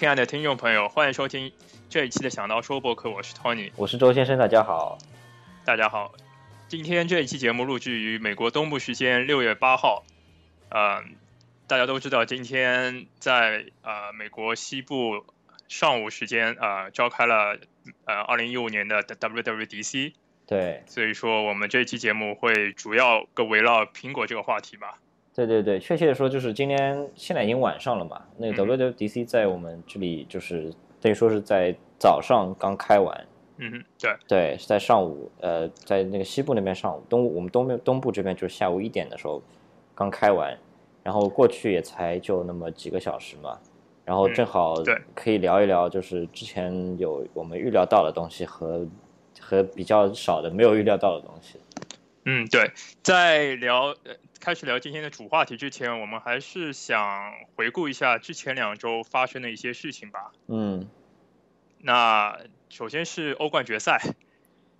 [0.00, 1.52] 亲爱的听众朋友，欢迎收听
[1.90, 4.96] 这一期的《想到说》播客，我是 Tony，我是周先生，大家好，
[5.66, 6.14] 大家好。
[6.68, 10.06] 今天这一期节目录制于美国东部时间六月八号，
[10.70, 11.04] 呃，
[11.66, 15.22] 大家都知道，今天在呃美国西部
[15.68, 17.58] 上午时间呃召开了
[18.06, 20.14] 呃二零一五年的 WWDC，
[20.46, 24.98] 对，所以说我们这一期节目会主要个围绕苹果这个话题吧。
[25.34, 28.20] 对对对，确切的说，就是今天现在已经晚上了嘛。
[28.36, 33.26] 那个 WWDC 在我们这里就是等于说是在早上刚开完。
[33.58, 39.40] 嗯，对对，是在上午，呃，在那个西部那边上午，东我们东边东部这边就是下午一点的时候
[39.94, 40.56] 刚开完，
[41.02, 43.58] 然后过去也才就那么几个小时嘛，
[44.04, 44.74] 然后正好
[45.14, 48.86] 可以聊一聊，就是之前有我们预料到的东西和
[49.38, 51.58] 和比较少的没有预料到的东西。
[52.24, 52.70] 嗯，对，
[53.02, 53.94] 在聊。
[54.40, 60.32] 开始聊今天的主话题之前，我们还是想回顾一下之前两周发生的一些事情吧。
[60.46, 60.88] 嗯，
[61.80, 62.38] 那
[62.70, 64.00] 首先是欧冠决赛。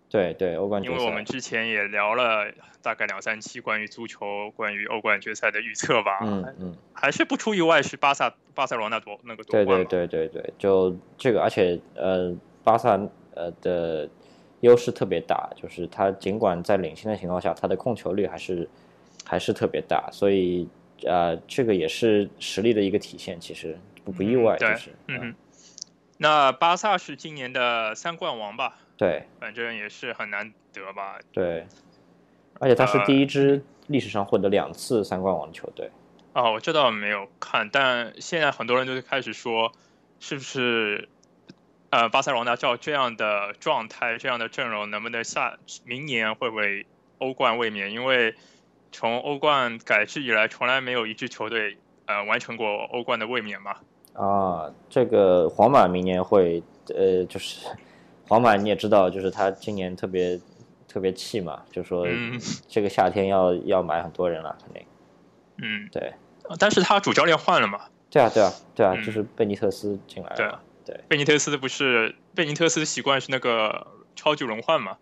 [0.09, 0.95] 对对，欧冠决赛。
[0.95, 2.51] 因为我们之前也聊了
[2.81, 6.21] 大概两三期关于足球、关于欧冠决赛的预测吧。
[6.23, 6.75] 嗯嗯。
[6.95, 9.85] 还是不出意外是巴萨巴塞罗那夺那个夺冠。
[9.85, 12.99] 对对对对对，就这个，而且呃，巴萨
[13.35, 14.09] 呃的
[14.61, 18.67] 优势特别大，就是他尽管在领先的情况下，他的控球率还是。
[19.31, 20.67] 还是特别大，所以
[21.05, 24.93] 呃，这个也是实力的一个体现，其实不不意外，就是。
[25.07, 25.33] 嗯，
[26.19, 28.77] 那巴萨是今年的三冠王吧？
[28.97, 31.21] 对，反正也是很难得吧？
[31.31, 31.65] 对，
[32.59, 35.89] 而且他是第一支历史上获得两次三冠王的球队。
[36.33, 39.73] 哦，我这倒没有看，但现在很多人都开始说，
[40.19, 41.09] 是不是
[41.91, 46.85] 呃，巴塞罗那照这样的状态、这样的阵容，能不能下明年会不会
[47.19, 47.93] 欧冠卫冕？
[47.93, 48.35] 因为
[48.93, 53.77] 从欧冠改制以来，从来没有一支球队呃完成过欧冠的卫冕嘛？
[54.15, 56.63] 啊，这个皇马明年会
[56.95, 57.67] 呃，就是
[58.27, 60.39] 皇马你也知道，就是他今年特别
[60.89, 62.07] 特别气嘛，就说
[62.69, 64.85] 这个夏天要要买很多人了，肯定。
[65.63, 66.13] 嗯，对。
[66.59, 67.81] 但是他主教练换了嘛？
[68.11, 70.37] 对啊，对啊，对啊，就是贝尼特斯进来了。
[70.37, 71.01] 对啊，对。
[71.07, 73.87] 贝尼特斯不是贝尼特斯的习惯是那个
[74.17, 74.97] 超级轮换嘛？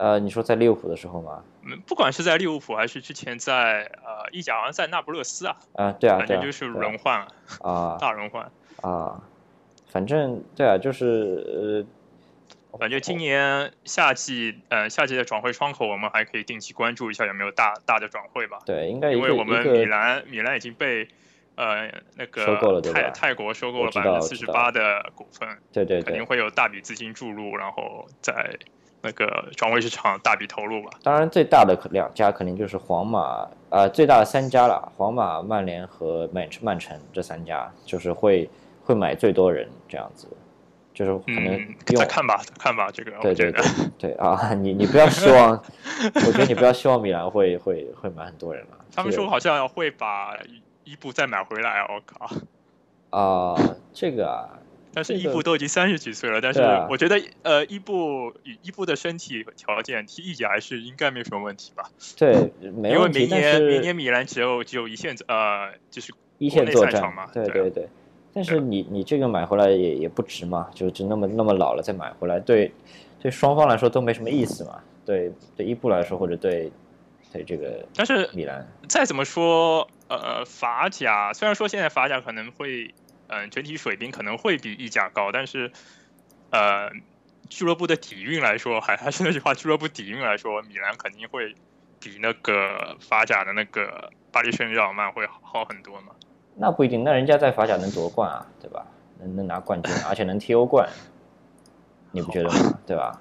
[0.00, 1.44] 呃，你说在利物浦的时候吗？
[1.62, 5.54] 嗯，不管是在利物浦还是之前在呃意甲，好像在那不勒斯啊。
[5.74, 7.20] 啊，对啊，反正就是轮换
[7.60, 8.50] 啊， 大轮换
[8.80, 9.20] 啊。
[9.88, 11.84] 反正对啊，就是
[12.72, 18.58] 呃，感觉今年夏季呃夏季的转会窗口，我们还可以定期关注一下有没有大大的转会吧。
[18.64, 21.06] 对，应该因为我们米兰米兰已经被
[21.56, 28.58] 呃那个泰泰国收购了百分之四十八的股份，对对，肯定会有大笔资金注入，然后在。
[29.02, 38.48] 那个转会市场大笔投入吧，当然最大的两家肯定就是皇马，呃，最大的三家了，皇马、曼联和曼曼城这三家就是会
[38.84, 40.28] 会买最多人这样子，
[40.92, 43.64] 就是可能再看吧，看吧，这个对对对
[43.98, 45.52] 对啊，你你不要希望，
[46.14, 48.76] 我觉得你不要希望米兰会会会买很多人了。
[48.94, 50.36] 他们说好像会把
[50.84, 52.30] 伊布再买回来，我靠
[53.18, 53.56] 啊，
[53.94, 54.48] 这个啊。
[54.92, 61.88] 但是伊布都已经三十几岁了，但是我觉得，呃，伊布伊布的身体条件踢意甲还是应该没什么问题吧？
[62.16, 62.50] 对。
[62.60, 67.28] 因为明年明年米兰只有只有一线呃，就是一线作战嘛。
[67.32, 67.88] 对对对。
[68.32, 72.72] 但是你你这个买回来也也不值嘛，就就那么那么老了再买回来，对
[73.20, 74.80] 对双方来说都没什么意思嘛。
[75.06, 76.72] 对对伊布来说或者对
[77.32, 82.92] 对这个，但是米兰再怎么说，呃，法甲虽然说现在法甲可能会。
[83.32, 85.70] 嗯，整体水平可能会比意甲高，但是，
[86.50, 86.90] 呃，
[87.48, 91.54] 俱乐部的底蕴来说，还 还是那句话，俱乐部底蕴来说，米兰肯定会
[92.00, 96.12] 比那个法甲的那个巴黎圣日耳曼会好很多嘛。
[96.56, 98.84] 那不一定，那人家在法甲能夺冠啊，对吧？
[99.20, 100.88] 能能拿冠军，而且能踢欧冠，
[102.10, 102.80] 你不觉得吗？
[102.84, 103.20] 对吧？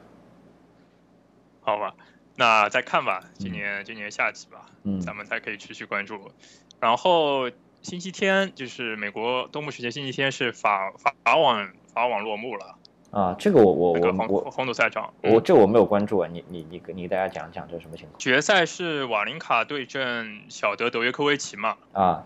[1.62, 1.94] 好吧，
[2.36, 6.32] 那再看吧，今年今年夏季吧，嗯，咱们才可以持续关注，
[6.79, 7.47] 然后。
[7.81, 12.76] 星期天就是美国东部时间，星期天是法法法网法网落幕了
[13.11, 13.35] 啊！
[13.40, 16.28] 这个我我我我红土赛场，我这我没有关注啊！
[16.31, 18.20] 你你你你给大家讲讲这是什么情况？
[18.20, 21.78] 决赛是瓦林卡对阵小德德约科维奇嘛？
[21.93, 22.26] 啊，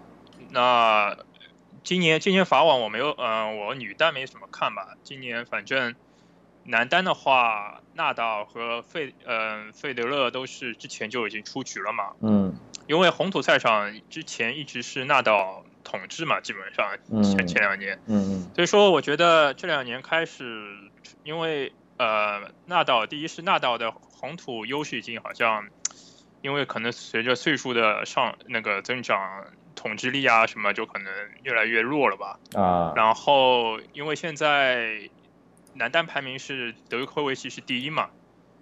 [0.49, 1.15] 那
[1.83, 4.97] 今年今年法网我没有，嗯，我女单没什么看吧。
[5.03, 5.93] 今年反正
[6.63, 12.13] 男单的话，纳达尔和费嗯费德勒都是之前就已经出局了嘛？
[12.21, 12.55] 嗯。
[12.87, 20.43] 因为红土赛场之前一直是纳岛统治嘛，基本上前前两年，嗯嗯，所以说我觉得这两年开始，
[21.23, 25.67] 因为呃纳岛第一是纳岛的红土优势已经好像
[26.41, 29.45] 因为可能随着岁数的上那个增长，
[29.75, 31.11] 统治力啊什么就可能
[31.43, 32.39] 越来越弱了吧。
[32.53, 32.93] 啊。
[32.95, 35.09] 然后因为现在
[35.73, 38.09] 男单排名是德约科维奇是第一嘛。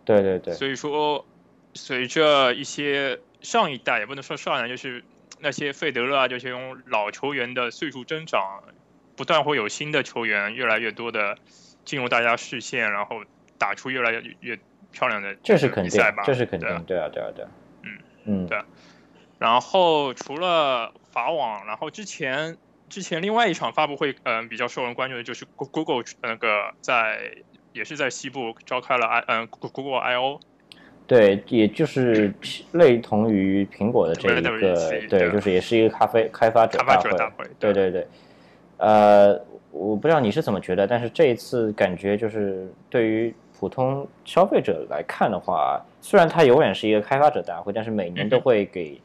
[0.06, 0.54] 对对对。
[0.54, 1.26] 所以说，
[1.74, 5.04] 随着一些上一代也不能说上一代，就是
[5.40, 6.54] 那些费德勒啊这些
[6.88, 8.64] 老球员的岁数增长，
[9.16, 11.38] 不断会有新的球员越来越多的
[11.86, 13.24] 进入大家视线，然后
[13.58, 14.60] 打出越来越越。
[14.94, 16.24] 漂亮的这是肯定，吧？
[16.26, 17.46] 这是肯定，对啊，对啊，对。
[17.84, 18.62] 嗯嗯，对。
[19.40, 22.58] 然后除了法网，然后之前
[22.90, 27.38] 之前另外一场发布会，嗯，比较受人关注的就是 Google 那个在
[27.72, 30.42] 也是在西部召开了 i 嗯 Google I O。
[31.12, 32.34] 对，也就是
[32.72, 34.50] 类同于苹果的这一个，
[35.10, 36.98] 对，就是也是一个咖啡开发者大
[37.38, 37.46] 会。
[37.60, 38.08] 对对对。
[38.78, 39.38] 呃，
[39.72, 43.34] 我不知道你是怎么觉得，但是这一次感觉就是对于。
[43.60, 49.00] 普通消费者来看的话，虽然它永远是一个开发者大会，但是每年都会给，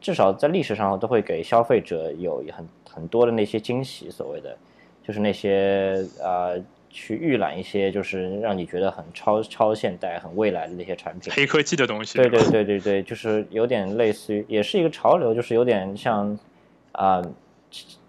[0.00, 4.08] 至少在历史上都会给消费者有很很多的那些惊喜。
[4.08, 4.56] 所谓的，
[5.02, 6.56] 就是那些呃，
[6.88, 12.18] 去预览一些就是让你觉得很超超现代、很未来的那些产品，黑科技的东西。
[12.18, 16.38] 对对对对对，就是有点类似于，也是一个潮流，就是有点像
[16.92, 17.22] 啊，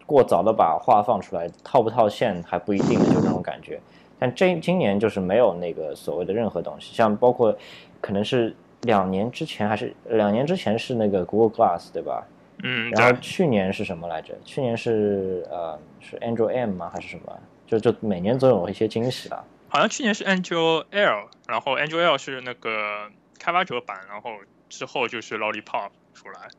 [0.05, 3.79] 过早的把话放出来，套不套现还不一定，就那种感觉。
[4.19, 7.55] 但这今年就是没有那个所谓的任何东西，像包括
[7.99, 12.25] 可能是两年之前还是两年之前是那个 Google Glass 对吧？
[12.63, 12.89] 嗯。
[12.91, 14.33] 然后去年是什么来着？
[14.45, 16.89] 去年是呃是 Android M 吗？
[16.93, 17.37] 还是什么？
[17.67, 19.43] 就就每年总有一些惊喜啊。
[19.69, 24.31] 好像去年是 Android L，然后 Android L 是那个开发者版，然后
[24.69, 26.49] 之后就是 Lollipop 出来。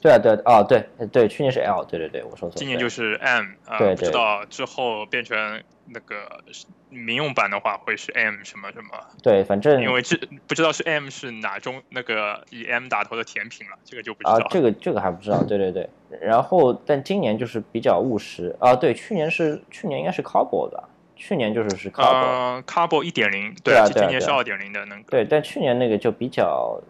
[0.00, 2.56] 对啊，对哦，对对，去年是 L，对对对，我说错。
[2.56, 6.42] 今年就是 M，啊，不知道之后变成那个
[6.90, 8.90] 民用版的话会是 M 什么什么。
[9.22, 14.32] 对，反正因为这不知道是 M 是哪种那个以 M 打头的甜品了，这个就不知道。
[14.32, 15.88] 啊，这个这个还不知道， 对对对。
[16.20, 20.82] 然后，但今年就是比较务实啊，对，去年是去年应该是 Carbo 的，
[21.16, 25.02] 去年就是是 Carbo，Carbo 一点零，对啊，今年是二点零的那个。
[25.10, 26.80] 对，但去年那个就比较。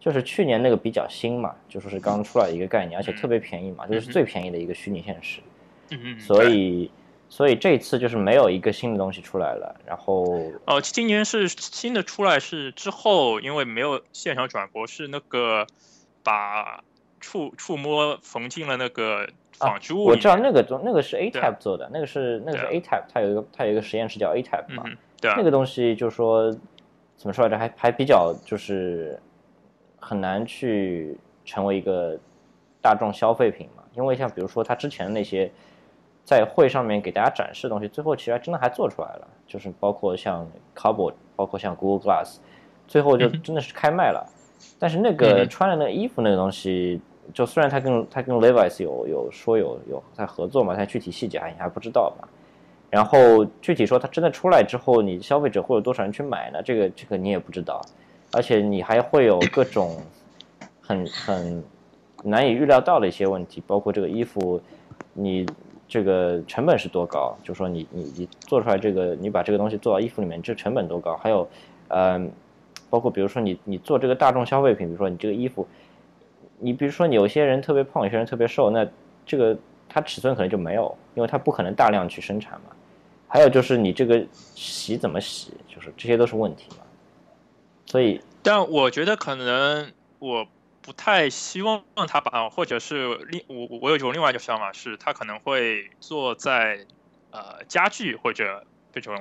[0.00, 5.40] 就是去年那个比较新嘛，就说是刚出来的一个概念，而且特别便宜嘛，就是最便宜的一个虚拟现实。
[5.92, 6.90] 嗯嗯所以，
[7.34, 9.74] 所以这一次就是没有一个新的东西出来了。
[9.84, 10.24] 然后，
[10.66, 15.66] 哦，今年是新的出来是之后，因为没有现场转播，是那个
[16.22, 16.84] 把
[17.18, 20.04] 触触摸缝进了那个纺织物。
[20.04, 24.84] 我知道那个东那个是 A Type 做的，那个是那个是 A Type，它有一个它有一个实验室叫 A Type 嘛。
[25.20, 25.32] 对。
[25.36, 26.52] 那个东西就是说
[27.16, 29.18] 怎么说来着，还还比较就是。
[30.06, 31.16] 很难去
[31.46, 32.14] 成为一个
[32.82, 33.82] 大众消费品嘛？
[33.94, 35.50] 因为像比如说它之前的那些
[36.24, 42.36] 在会上面给大家展示的东西，最后其实还真的还做出来了，就是包括像 c o b o a 包括像 Google Glass，
[42.88, 44.26] 最后就真的是开卖了。
[44.78, 47.00] 但是那个穿的那个衣服那个东西，
[47.32, 52.26] 就虽然他跟他跟 Levi's 有有说有有在合作嘛，但具体细节还还不知道嘛。
[52.90, 56.62] 然后具体说他真的出来之后，你消费者会有多少人去买呢？
[56.62, 57.82] 这个这个你也不知道。
[58.32, 59.96] 而且你还会有各种
[60.80, 61.62] 很很
[62.22, 64.60] 难以预料到的一些问题，包括这个衣服，
[65.12, 65.46] 你
[65.94, 67.38] 这个成本是多高？
[67.44, 71.16] 就说你你你做出来这个，你把这个东西做到衣服里面，这成本多高？
[71.18, 71.48] 还有，
[71.86, 72.32] 嗯，
[72.90, 75.64] 包括比如说你你做这个大众消费品，比如说你这个衣服，
[76.58, 78.84] 你比如说有些人特别胖，有些人特别瘦，那
[79.24, 79.56] 这个
[79.88, 82.74] 它尺寸可能就没有，因为它不可能大量去生产嘛。
[83.28, 86.78] 还有就是你这个洗怎么洗，就是这些都是问题嘛。
[87.86, 90.44] 所以，但我觉得可能我
[90.84, 96.86] 不太希望他把，或者是另我我有一种另外一种想法是，他可能会坐在
[97.30, 99.18] 呃家具或者这种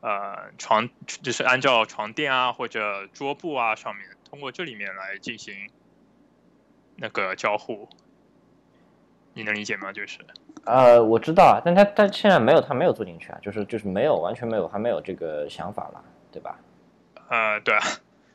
[0.00, 5.54] 呃床，就是按照床垫啊或者桌布啊上面，通过这里面来进行
[6.96, 7.88] 那个交互，
[9.32, 9.90] 你能理解吗？
[9.94, 10.18] 就是
[10.66, 16.58] 呃，我知道啊，但他他现在没有，他没有做进去啊，就是就是没有，完全没有，还没有这个想法了，对吧？
[17.30, 17.80] 呃，对啊，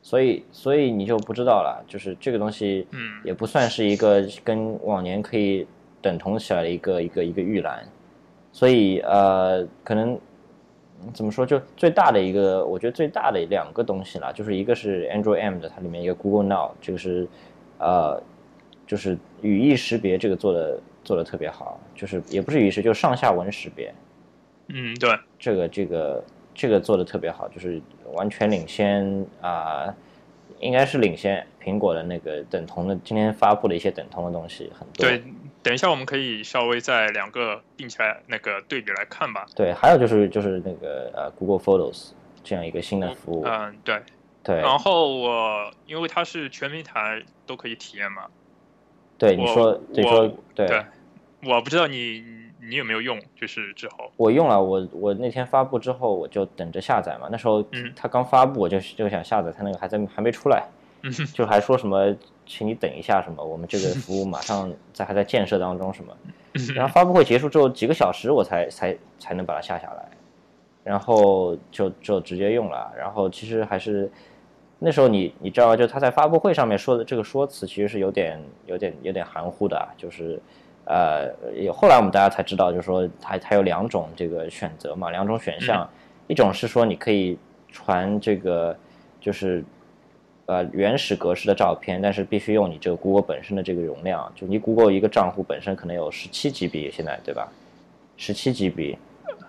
[0.06, 5.66] 所以所以你就不知道了，就是这个东西，嗯，也不算是一个跟往年可以
[6.00, 7.84] 等同起来的一个一个一个预览，
[8.52, 10.16] 所以呃，可能
[11.12, 17.26] 怎么说，就最大的一个，我觉得最大的两个东西啦，就是一个是 Android M 的，它里面一个 Google Now，这个是
[17.78, 18.22] 呃，
[18.86, 23.92] 就是语义识别这个做的做的特别好，就是也不是语义识，就上下文识别，
[24.68, 26.22] 嗯，对，这个这个。
[26.56, 27.80] 这个做的特别好，就是
[28.14, 29.94] 完全领先啊，
[30.58, 35.06] 应该是领先苹果的那个等同的，今天发布的一些等同的东西很多。
[35.06, 35.22] 对，
[35.62, 39.46] 等一下我们可以稍微在两个并起来那个对比来看吧。
[39.54, 43.44] 对，还有就是就是那个呃 Google Photos 这样一个新的服务。
[43.44, 44.00] 嗯，对，
[44.42, 44.56] 对。
[44.56, 48.26] 然后我因为它是全平台都可以体验嘛。
[49.18, 50.66] 对，你说，你说，对。
[50.66, 50.82] 对。
[51.44, 52.24] 我不知道你
[52.68, 54.10] 你有没有用，就是之后。
[54.16, 57.28] 我用了，我我那天发布之后，我就等着下载嘛。
[57.30, 60.66] 那时候它刚发布，我就就想下载，它那个还在还没出来，
[61.32, 66.16] 就还说什么，请你等一下什么，我们这个服务马上 在还在建设当中什么。
[66.74, 70.08] 然后发布会结束之后几个小时，我才才才能把它下下来，
[70.82, 72.90] 然后就就直接用了。
[72.98, 74.10] 然后其实还是
[74.78, 80.40] 那时候你你知道，就他在发布会上面说的这个说辞，其实是有点有点有点含糊的，就是
[80.86, 81.30] 呃，
[81.72, 85.88] 后来我们大家才知道，就是说它它有两种这个选择嘛，两种选项，
[86.26, 87.38] 一种是说你可以
[87.70, 88.76] 传这个
[89.20, 89.62] 就是。
[90.48, 97.50] 呃，原始格式的照片，但是必须用你这个 Google 本身的这个容量，就你 Google 一个账户本身可能有十七 GB，现在对吧？
[98.16, 98.96] 十七 GB，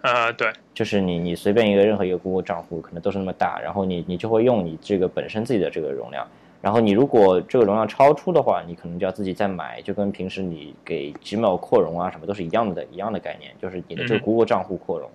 [0.01, 6.27] 呃，对，就是你你随便一个任何一个 Google 账户可能都是那么大，然后你你就会用你这个本身自己的这个容量，
[6.61, 15.09] 然后你如果这个容量超出的话，你可能就要自己再买，就跟平时你给 Gmail 扩容啊什么都是一样的，一样的概念，就是你的这个 Google 账户扩容，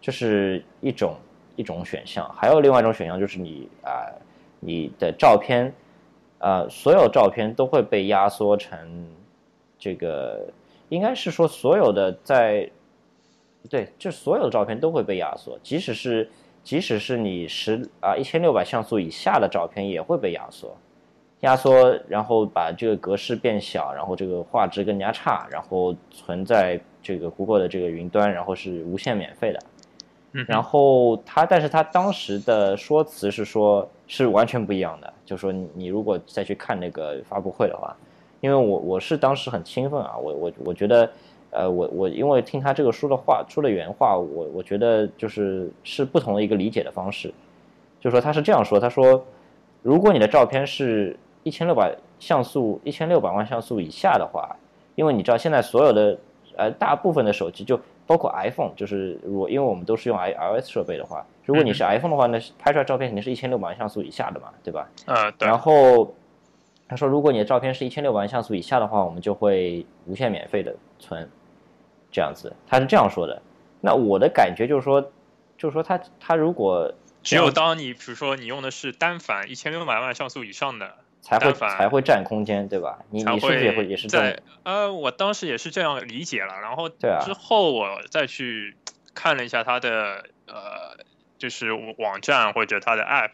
[0.00, 1.14] 这是一种
[1.56, 4.06] 一种选项，还有另外一种选项就是你啊。
[4.60, 5.72] 你的照片，
[6.38, 9.06] 呃，所有照片都会被压缩成
[9.78, 10.48] 这个，
[10.88, 12.68] 应该是说所有的在，
[13.70, 16.28] 对，就所有的照片都会被压缩，即使是
[16.68, 20.76] 即使是你十啊一千六百像素以下的照片也会被压缩，
[21.40, 29.58] 压缩，然后把这个格式变小，然后这个画质更加差，然后存在这个 Google 的这个云端，然后是无限免费的。
[30.46, 35.10] 然后他，但是他当时的说辞是说，是完全不一样的。
[35.24, 37.96] 就说你，你如果再去看那个发布会的话，
[38.42, 41.10] 因为我我是当时很兴奋啊，我我我觉得，
[41.50, 47.32] 呃，我我因为听他这个说的话，说的原话，我我觉得就是是不同的一个理解的方式。
[48.00, 49.24] 就说他是这样说，他说，
[49.82, 54.54] 如果你的照片是一千六百像素，一千六百万像素以下的话，
[54.94, 56.18] 因为你知道现在所有的
[56.56, 57.78] 呃大部分的手机就。
[58.08, 64.88] 包括 iPhone，就是如果因为我们都是用 i iOS 设备的话，如果你是 iPhone 的话，那拍出来照片肯定是一千六百万像素以下的嘛，对吧？
[65.04, 65.46] 呃，对。
[65.46, 66.10] 然后
[66.88, 71.30] 他说，如果你的照片是一千六百万像素以下的话，我们就会无限免费的存，
[72.10, 73.42] 这样子，他是这样说的。
[73.80, 75.12] 那我的感觉就是说，
[75.56, 80.96] 就是说他他如果只有当你比如说你用的是单反一千六百万像素以上的。
[81.20, 83.00] 才会才会占空间，对吧？
[83.10, 88.76] 你你是不是也会也是在呃，我当时也是这样理解了，然后之后我再去
[89.14, 91.04] 看了一下他的呃，
[91.36, 93.32] 就是网站或者他的 App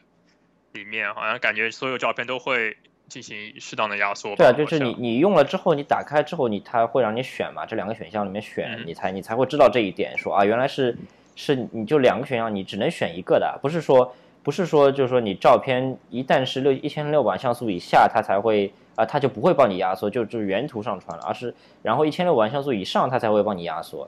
[0.73, 4.35] 里面，好像感觉所有照片都会进行适当的压缩。
[4.37, 10.97] 对啊，就是你你用了之后，你打开之后，你它会让你选嘛，这两个选项里面选，你才你才会知道这一点，说啊，原来是
[11.37, 14.15] 是你就两个选项，你只能选一个的，不是说。
[14.43, 24.07] 不是说，就是说你照片一旦是六一千六百像素以下，它才会啊，它就不会帮你压缩，就就是原图上传了，而是然后一千六百像素以上，它才会帮你压缩。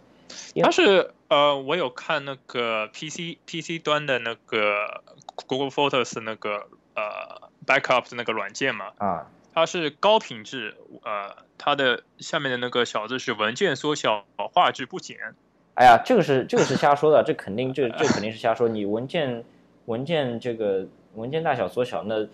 [0.60, 5.00] 它是呃，我有看那个 PC PC 端的那个
[5.46, 10.74] Google Photos 那个呃 backup 的那个软件嘛啊，它是高品质，
[11.04, 15.18] 呃，它的下面的那个小字是文件缩小，画质不减。
[15.74, 19.44] 哎呀，这个是这个是瞎说的，这肯定这这肯定是瞎说，你文件。
[19.86, 20.84] 文件这个
[21.14, 22.26] 文件大小缩小，那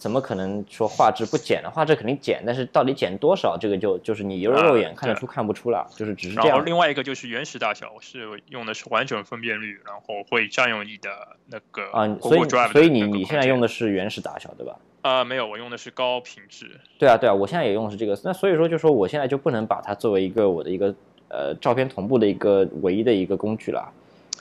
[0.00, 1.70] 怎么可能说画质不减呢？
[1.70, 6.48] 画质肯定减，但是到底减多少，这个就就是你肉肉眼看得出看不出了，就是只是这样。
[6.48, 14.74] 然后另外一个就是原始大小，是用的是完整分辨率，然后会占用你的那个啊，所以所以你你现在用的是原始大小对吧？
[15.02, 16.80] 啊，没有，我用的是高品质。
[16.98, 20.94] 对啊对啊，我现在也用的是这个，那所以说就说我现在就不能把它作为一个我的一个
[21.28, 23.92] 呃照片同步的一个唯一的一个工具了。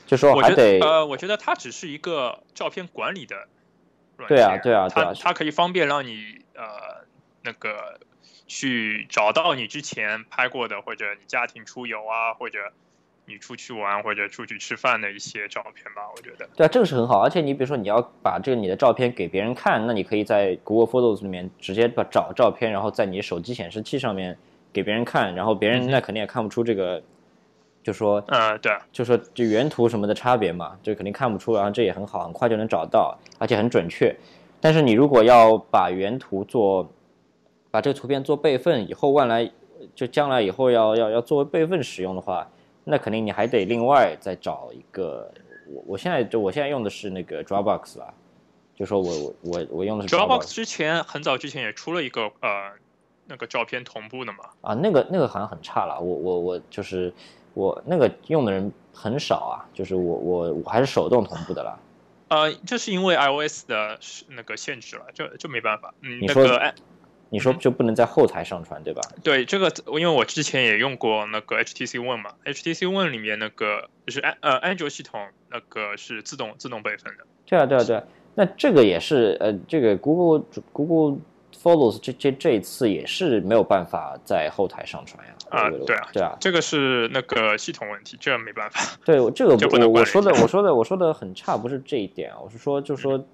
[0.05, 3.35] 就说还得呃，我觉得它只是一个照片管理的
[4.19, 6.63] 软件，对啊，对啊，对啊，它可以方便让你呃
[7.43, 7.99] 那个
[8.47, 12.59] 去找到你之前拍过的，或者你家庭出游啊，或者
[13.25, 16.01] 你出去玩或者出去吃饭的一些照片吧。
[16.15, 17.21] 我觉得对啊，这个是很好。
[17.21, 24.37] 而且你比如说你要把这个你的照片给别人看，那你可以在 Google Photos 里面直接把找照片，然后在你手机显示器上面
[24.73, 27.01] 给别人看，然后别人那肯定也看不出这个。
[27.81, 34.15] 就说，呃，对，就说这原图什么的差别嘛，这肯定看不出，然后这也很好，很快就能找到，而且很准确。
[34.59, 36.87] 但是你如果要把原图做，
[37.71, 39.49] 把这个图片做备份，以后万来
[39.95, 42.45] 就将来以后要要要作为备份使用的话，
[42.83, 45.31] 那肯定你还得另外再找一个。
[45.73, 48.13] 我我现在就我现在用的是那个 Dropbox 吧，
[48.75, 50.53] 就说我我我我用的是 Dropbox。
[50.53, 52.71] 之前很早之前也出了一个呃
[53.25, 54.39] 那个照片同步的嘛。
[54.61, 57.11] 啊，那个那个好像很差了，我我我就是。
[57.59, 61.77] 我那个用的人很少啊，就是我我我还是手动同步的啦，
[62.29, 63.99] 呃，这是因为 iOS 的
[64.29, 65.93] 那个限制了，就就没办法。
[66.01, 66.73] 嗯，你说，个
[67.31, 69.01] 你说就不能在后台上传，对吧？
[69.23, 77.25] 对，这个因为我之前也用过那个 HTC One 嘛，HTC One 里面那个就是安呃安卓系统那个是自动自动备份的。
[77.45, 78.03] 对啊，对啊，对啊。
[78.35, 81.19] 那这个也是呃，这个 Google Google
[81.61, 85.33] Photos 这这这一次也是没有办法在后台上传呀。
[85.49, 88.79] 啊，对啊，对啊，这个是那个系统问题，这没办法。
[89.03, 93.25] 对，这个我我说的我说的我说的很差，不是这一点啊，我是说就是说，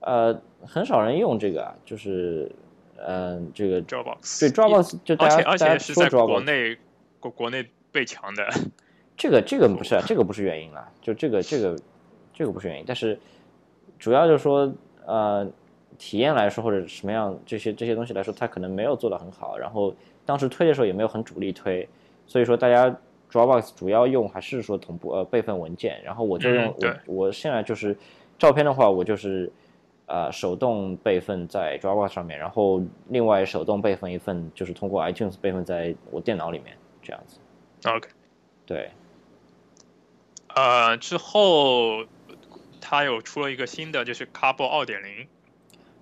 [0.00, 2.50] 呃，很少人用这个啊，就是
[2.98, 6.76] 嗯，这个 Dropbox，对 Dropbox 就大家而且是在国内
[7.18, 8.46] 国国内被强的。
[9.16, 11.74] 这个这个不是啊，这个不是原因了，就这个这个
[12.34, 13.18] 这个不是原因，但是
[13.98, 14.70] 主要就是说
[15.06, 15.50] 呃，
[15.98, 19.94] 体验来说或者什么样这些这些东西来说，它可能没有做得很好，然后。
[20.26, 21.88] 当时推的时候也没有很主力推，
[22.26, 22.98] 所以说大家
[23.30, 27.96] Dropbox 主要用还是说同步呃备份文件，然后我就用我我现在就是
[28.36, 29.48] 照片的话，我就是
[30.06, 37.38] 呃手动备份在 Dropbox 上面，然后另外手动备份一份就是通过 iTunes 备份在我电脑里面这样子。
[37.88, 38.08] OK，
[38.66, 38.90] 对。
[40.56, 42.04] 呃，之后
[42.80, 45.28] 它有出了一个新的，就是 Carbo 二点零。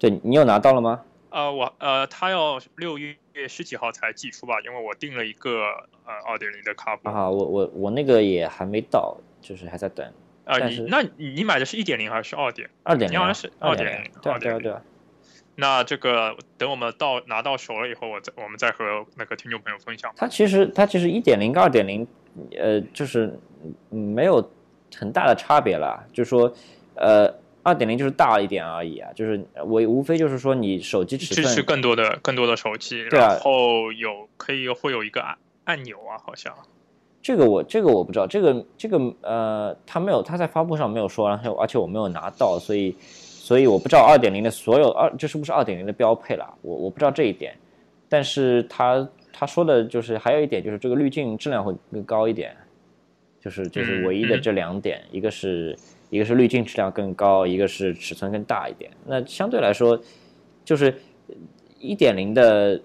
[0.09, 1.03] 对你有拿到了吗？
[1.31, 3.17] 呃，我呃，他要六月。
[3.49, 5.65] 十几号才寄出吧，因为我订了一个
[6.07, 7.11] 呃二点零的卡布。
[7.11, 10.09] 啊，我我我那个也还没到，就是还在等。
[10.45, 12.71] 啊，你那你买的是一点零还是二点？
[12.85, 13.19] 二点零。
[13.19, 14.11] 好像是二点零。
[14.23, 14.73] 对对对。
[15.57, 20.13] 那这个等我们到拿到手了以后，我再我们再和那个听众朋友分享。
[20.17, 22.07] 它其实它其实一点零跟二点零，
[22.57, 23.37] 呃，就是
[23.91, 24.49] 没有
[24.97, 26.55] 很大的差别了，就是说
[26.95, 27.35] 呃。
[27.65, 36.55] 二点零就是大一点而已啊，就是我无非就是说你手机尺寸支持更多的更多的手机，然后有可以会有一个按按钮啊，好像
[37.23, 47.57] 这个我这个我不知道，这个这个呃，他没有他在发布上没有说，然后而且我没有拿到，所以所以我不知道二点零的所有二这是不是二点零的标配了，我我不知道这一点，
[48.11, 52.55] 但是他他说的就是还有一点就是这个滤镜质量会更高一点，
[53.41, 55.75] 就是就是唯一的这两点，一个是。
[56.15, 58.89] 一个是滤镜质量更高，一个是尺寸更大一点。
[59.05, 60.01] 那相对来说，
[60.65, 60.95] 就是
[61.81, 62.81] 一点零的，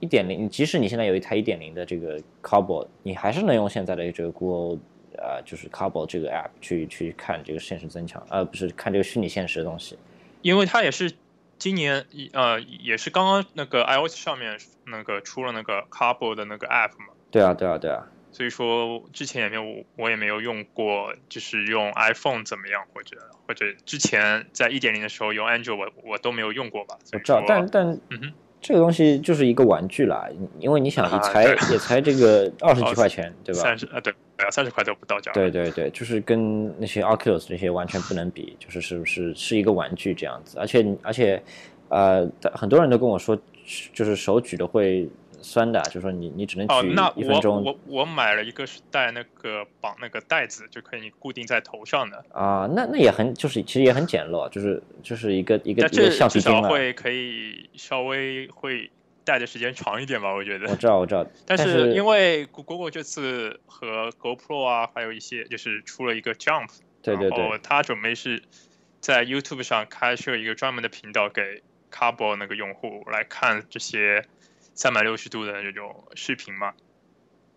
[0.00, 4.80] 一点零，即使你现在有一台一点零的这个 Carbo，你还是能用现在的这个 Google
[5.16, 9.96] 呃，就是 Carbo 这个 App 去去看这个现实增强，呃，不是看这个虚拟现实的东西。
[10.42, 11.12] 因为它也是
[11.58, 17.14] 今年呃，也是刚刚那个 iOS 上面那个出了那个 Carbo 的那个 App 嘛。
[17.30, 18.04] 对啊，对啊，对啊。
[18.38, 23.16] 所以说之前也没有，我也没有用过，就是用 iPhone 怎么样，或者
[23.48, 26.96] 或者之前在一点零的时候用 Android，我我都没有用过吧。
[27.12, 30.28] 我知道，但但嗯哼，这个东西就是一个玩具啦，
[30.60, 33.60] 因为你想，也才也才这个 二十几块钱，对吧？
[33.60, 34.14] 三十啊，对，
[34.52, 35.32] 三十块都不到价。
[35.32, 40.56] 对对对，就是跟那些 Oculus 这些完全不能比，就是是不是是一个玩具这样子？
[40.60, 41.42] 而且而且，
[41.88, 42.24] 呃，
[42.54, 43.36] 很多人都跟我说，
[43.92, 45.08] 就是手举的会。
[45.48, 46.74] 酸的，就是说你你只能举
[47.16, 47.64] 一分钟。
[47.64, 52.22] 我我我买了一个是带那个绑那个带子，就可以固定在头上的。
[52.32, 58.90] 啊，那那也很就是其实也很简陋，就是就是一个一个一个橡皮筋至少会可以稍微会
[59.24, 60.68] 戴的时间长一点吧，我觉得。
[60.68, 66.68] 我知道我知道，但是因为 Google 这次和 GoPro 啊，还有一些就是出了一个 Jump，
[67.02, 68.42] 对对对，然后他准备是
[69.00, 74.24] 在 YouTube 上开设一个专门的频道给 Carbo 那个用户来看这些。
[74.78, 76.72] 三百六十度的这种视频嘛？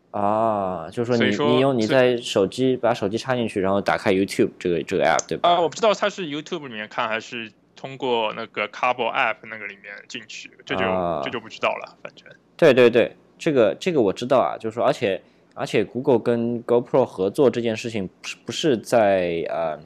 [0.10, 5.48] 啊，就是说你你用你在手机把手机插进去，然后打开 YouTube 这个这个 app 对吧？
[5.48, 10.82] 啊，我不知道它是 YouTube 里面看还是通过那个 Carbo app 那个里面进去，这就
[11.24, 11.96] 这就不知道了。
[12.02, 15.22] 反正对对对，这个这个我知道啊，就是说，而且
[15.54, 19.80] 而且 Google 跟 GoPro 合作这件事情不是不是在呃。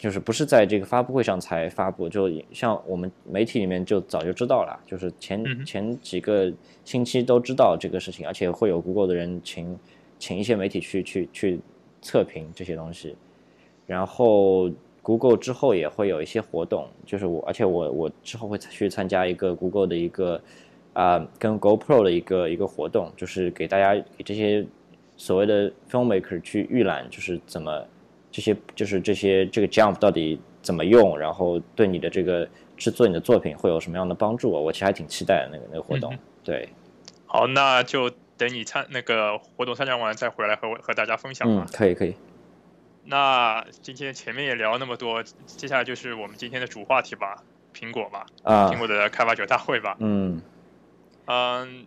[0.00, 6.50] 就是不是在这个发布会上才发布，就像我们媒体里面就早就知道了，就是前前几个
[6.86, 9.78] 星期都知道这个事情，而且会有 Google 的人请
[10.18, 11.60] 请一些媒体去去去
[12.00, 13.14] 测评这些东西，
[13.86, 14.70] 然后
[15.02, 20.40] Google 之后也会有一些活动，就是我而且我我之后会去参加一个 Google 的一个
[20.94, 24.66] 啊跟 GoPro 的一个一个活动，就是给大家给这些
[25.18, 27.84] 所谓的 filmmaker 去预览，就是怎么。
[28.30, 34.50] 这些就是这些这个 Jump 到底怎么用，然后对你的这个制作你的作品会有什么样的帮助？
[34.50, 36.16] 我其实还挺期待的那个那个活动。
[36.44, 36.68] 对，
[37.26, 41.66] 好，那就等你参那个活动参加完再回来和我和大家分享吧。
[41.66, 42.14] 嗯，可以可以。
[43.04, 47.42] 那今天前面也聊了那么多，接下来就是我们今天的主话题吧，
[47.74, 49.96] 苹果吧，啊，苹果的开发者大会吧。
[49.98, 50.40] 嗯
[51.26, 51.86] 嗯，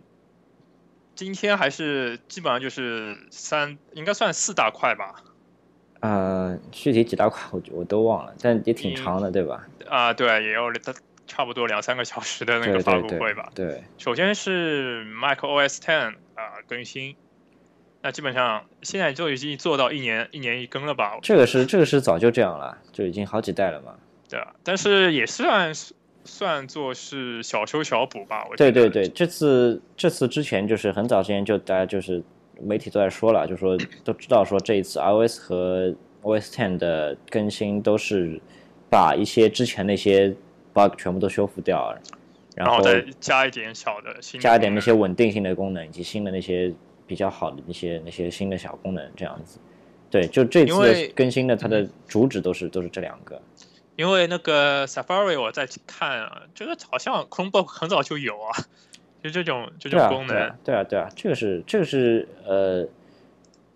[1.14, 5.22] 今天还是基本上就是三，应该算四大块吧。
[6.04, 9.66] 呃，具体几大块我我都忘了，但也挺长的，对吧？
[9.88, 10.70] 啊，对，也有
[11.26, 13.50] 差不多两三个小时的那个发布会吧。
[13.54, 17.16] 对，首先是 Mac OS Ten 啊更新，
[18.02, 21.18] 那基本上现在就已经做到一年一年一更了吧？
[21.22, 23.94] 这个是这个是早就这样了，就已经好几代了嘛。
[24.28, 25.72] 对啊，但是也算
[26.26, 28.44] 算作是小修小补吧。
[28.50, 32.22] 我觉得对对对，这次这次之前就是很早之前就大家就是
[32.60, 38.40] 媒体都在说了，就说都知道说这一次 iOS 和 OS Ten 的更新都是
[38.90, 40.34] 把一些之前那些
[40.72, 41.94] bug 全部都修复掉，
[42.54, 46.72] 然后再加一点小的新，加一点那些稳定性的功能以及新的那些
[47.06, 49.58] 比较好的那些那些新的小功能这样子。
[50.10, 53.40] 对，就这次更新的它的主旨都是都是这两个。
[53.96, 58.50] 因为那个 Safari 我在看啊，这个好像 Chromebook 很早就有啊，
[59.24, 60.54] 就这种这种功能。
[60.62, 62.86] 对啊，对啊，这个是这个是呃，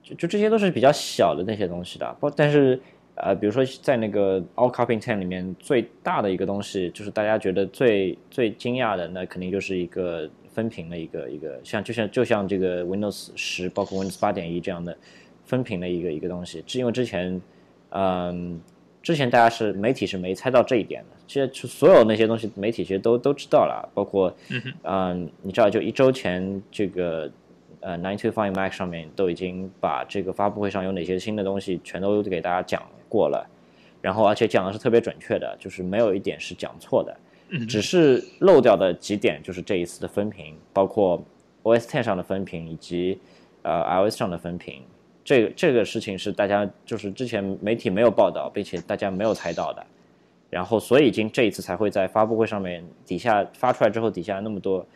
[0.03, 2.15] 就就这些都是比较小的那些东西的。
[2.21, 2.79] 不，但是
[3.15, 14.95] 呃，比如说在那个 All Copy Ten 里面最大的一个东西，就是大家觉得最最惊讶的，那肯定就是一个分屏的一个一个，像就像就像这个 Windows 十，包括 Windows 八点一这样的
[15.47, 17.41] 分屏的一个一个东西，是因为之前
[17.89, 18.61] 嗯。
[19.03, 24.35] 之前大家是媒体是没猜到这一点的，其实所有那些东西媒体其实都都知道了，包括
[24.83, 27.31] 嗯，你知道就一周前这个
[27.81, 33.49] 呃 Nine to Five Mac 上面都已经把这个发布会上有哪些新的东西全都给大家讲过了，
[34.03, 37.17] 然后而且讲的是特别准确的，就是没有一点是讲错的，
[37.67, 41.25] 只是漏掉的几点就是这一次的分屏，包括
[41.63, 43.19] OS Ten 上的分屏以及
[43.63, 44.83] 呃 iOS 上的分屏。
[45.29, 49.87] 这个这个事情是大家就是之前媒体没有报道，并且大家没有猜到的，
[50.49, 54.87] 然后所以今这一次才会在发布会上面底下发出来之后，底下那么多，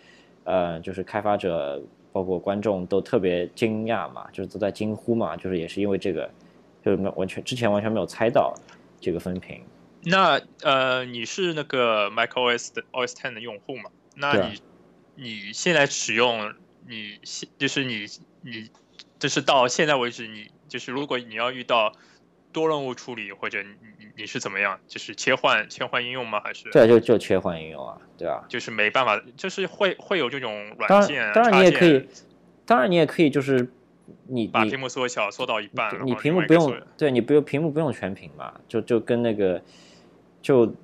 [0.45, 1.83] 呃，就是开发者
[2.15, 6.31] 包括观众都特别惊讶嘛，就是都在惊呼嘛，就是也是因为这个，
[6.83, 8.55] 就是完全之前完全没有猜到
[9.03, 9.61] 这个分屏。
[10.05, 13.91] 那呃，你是那个 macOS 的 OS Ten 的用户嘛？
[14.17, 14.63] 那你
[15.15, 16.55] 你现在使用
[16.89, 18.07] 你现就是你
[18.41, 18.71] 你。
[19.23, 21.93] 就是到现在为止，你就是如果你要遇到
[22.51, 24.81] 多任务处理，或者你你你是怎么样？
[24.89, 26.41] 就是切换切换应用吗？
[26.41, 31.33] 还是对，就就切换应用啊，对啊，就是没办法，就是会会有这种软件。
[31.33, 32.05] 当然你也可以，
[32.67, 33.71] 当然你也可以，就是
[34.27, 39.63] 你把屏幕缩小，缩到一半，你屏幕不用，对你不用屏幕不用全屏嘛，就就跟那个
[40.43, 40.75] 就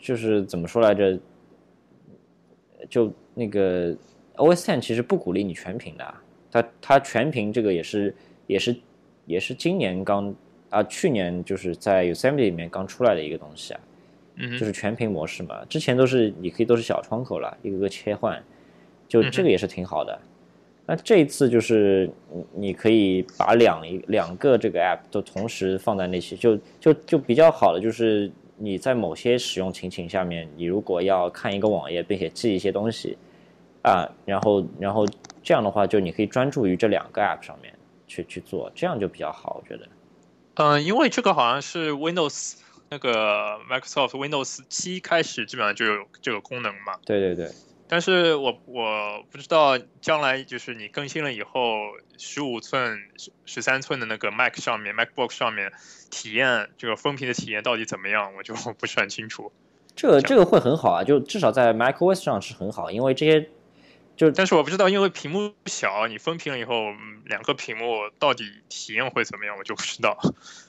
[0.00, 1.16] 就是怎么说来着？
[2.90, 3.96] 就那个
[4.34, 6.14] OS Ten 其实不鼓励你全屏的。
[6.54, 8.14] 它它全屏这个也是
[8.46, 8.76] 也是
[9.26, 10.32] 也是今年刚
[10.70, 13.80] 啊去年就是在 Yosemite 里面刚出来的一个东西啊，
[14.36, 15.64] 嗯，就是全屏模式嘛。
[15.64, 18.40] 之前都是你可以都是小窗口了，一个个切换，
[19.08, 20.16] 就这个也是挺好的。
[20.86, 33.18] 那这一次就是你你可以把两一两个这个 app 都同时放在那些，就就就比较好的就是你在某些使用情景下面，你如果要看一个网页并且记一些东西
[33.82, 35.04] 啊，然后然后。
[35.44, 37.72] 这样的话，就你可以专注于这两个 App 上面
[38.06, 39.86] 去去做，这样就比较好，我觉得。
[40.54, 42.54] 嗯，因为这个好像是 Windows
[42.88, 46.94] 那个 Microsoft Windows 七开始基本上就有这个功能嘛。
[47.04, 47.50] 对对对。
[47.86, 51.76] 但是我我不知道将来就是你更新了以后，
[52.16, 52.98] 十五寸、
[53.44, 55.70] 十三寸的那个 Mac 上面、MacBook 上面
[56.10, 59.52] 体验这个分屏的体验到底怎么样，我就不是很清楚。
[59.94, 63.50] 这个这个会很好啊，就至少在 MacOS 上是很好，因为这些。
[64.16, 66.92] 就但是我不知道，因为屏幕小，你分屏了以后，
[67.24, 70.16] 两个屏幕到底体验会怎么样，我就不知道。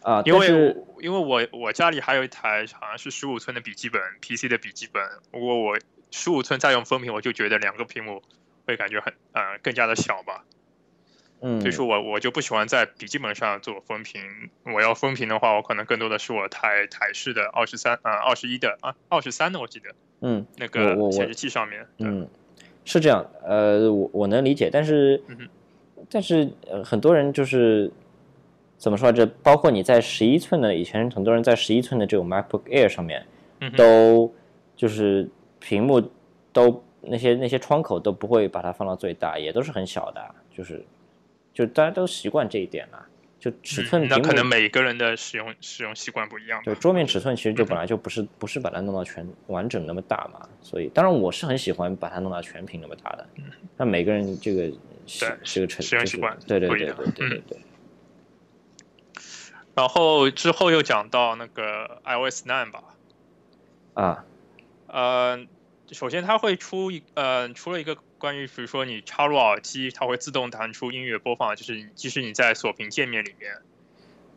[0.02, 5.04] 啊，因为因为我我家里还有一台好像是十五寸的笔记本，PC 的笔记本。
[5.32, 5.78] 如果我
[6.10, 8.24] 十五寸再用分屏，我就觉得两个屏幕
[8.66, 10.44] 会感觉很呃更加的小吧。
[11.42, 14.50] 嗯，所以说我我就不喜欢在笔记本上做分屏。
[14.64, 19.94] 我要分屏的话，我可能更多的是我台台式的二十三啊二十一的啊二十三的，我记得。
[20.22, 21.88] 嗯，那个显示器上面。
[22.00, 22.28] 嗯。
[22.86, 25.22] 是这样，呃，我我能理解，但是，
[26.10, 27.92] 但是呃，很多人就是
[28.78, 29.12] 怎么说？
[29.12, 33.26] 这包括你在十一寸的以前，很多人在十一寸的这种 MacBook Air 上面，
[33.76, 34.32] 都
[34.76, 35.28] 就是
[35.60, 36.02] 屏幕
[36.54, 40.22] 都那些那些窗口都不会把它放到最大，也都是很小的，
[40.56, 40.86] 就是
[41.54, 43.06] 就大家都习惯这一点了。
[43.46, 46.60] 就尺寸，那可能每个人的使用使用习惯不一样。
[46.64, 53.28] 对，桌面尺寸其实就本来就不是不是把它弄到全完整那么大嘛，所以当然我是很喜欢把它弄到全屏那么大的。
[53.78, 54.68] 那每个人这个
[55.06, 57.60] 是这个成使用习惯对对对对对对对。
[59.76, 62.84] 然后之后又讲到那个 iOS nine 吧。
[63.94, 64.26] 啊，
[64.88, 65.46] 呃，
[65.92, 67.96] 首先它会出一呃出了一个。
[68.18, 73.54] 关于比如说你插入耳机，它会自动弹出音乐播放，就是即使你在锁屏界面里面，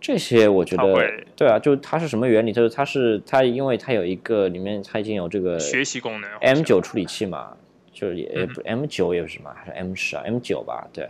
[0.01, 2.53] 这些我觉得，对啊，就它是什么原理？
[2.53, 7.57] 就是它是它，因为它有一个里面它已经有这个学习功能，M 九处理器嘛，
[7.93, 11.09] 就是也不 M 九也不是什么，还是 M 十啊，M 九吧，对，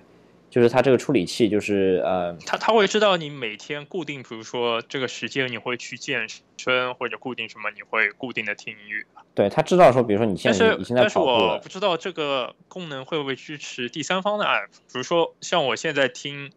[0.51, 9.05] 就是它这个处理器就是呃，它它会知道你每天固定，比如说这个时间你会去健身或者固定什么，你会固定的听音乐。
[9.35, 16.51] 对，它知道说，比如说你现在你现在但是我不知道这个功能会不会支持第三方的 app，比如说像我现在听。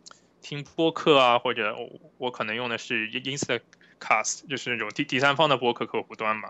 [0.44, 6.50] 听播客啊，或者我我可能用的是 Instacast，就是那种第第三方的播客客户端嘛。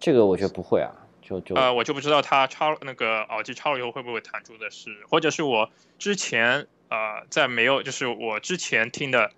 [0.00, 0.90] 这个我觉得不会啊，
[1.30, 9.30] 就就呃，我就不知道它插那个耳机插了以后会不会弹出的是，或者是我之前呃在没有，就是我之前听的，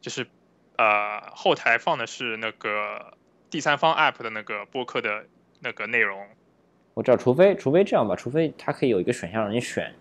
[0.00, 0.28] 就是
[0.76, 3.14] 呃后台放的是那个
[3.50, 5.24] 第三方 app 的那个播客的
[5.58, 6.24] 那个内容。
[6.94, 9.92] 我知道，除非除非这样吧，除非它可以有一个选项让你选。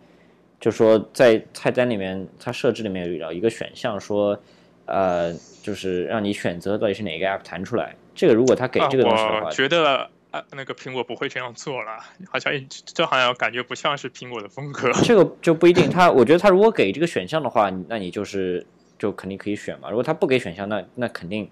[0.59, 4.39] 就说在菜单里面，它设置里面有一个选项，说，
[4.85, 7.95] 呃，就是让你选择到底是哪个 app 弹出来。
[8.15, 12.51] 这个如果他给这个东西的话，我觉得啊，那个苹果不会这样做了，好像
[12.85, 14.91] 这好像感觉不像是苹果的风格。
[15.03, 18.65] 这个就不一定，他我觉得他如果给这个选项的话，那你就是
[18.97, 19.91] 就肯定可以选嘛。
[19.91, 21.47] 如果他不给选项，那那肯定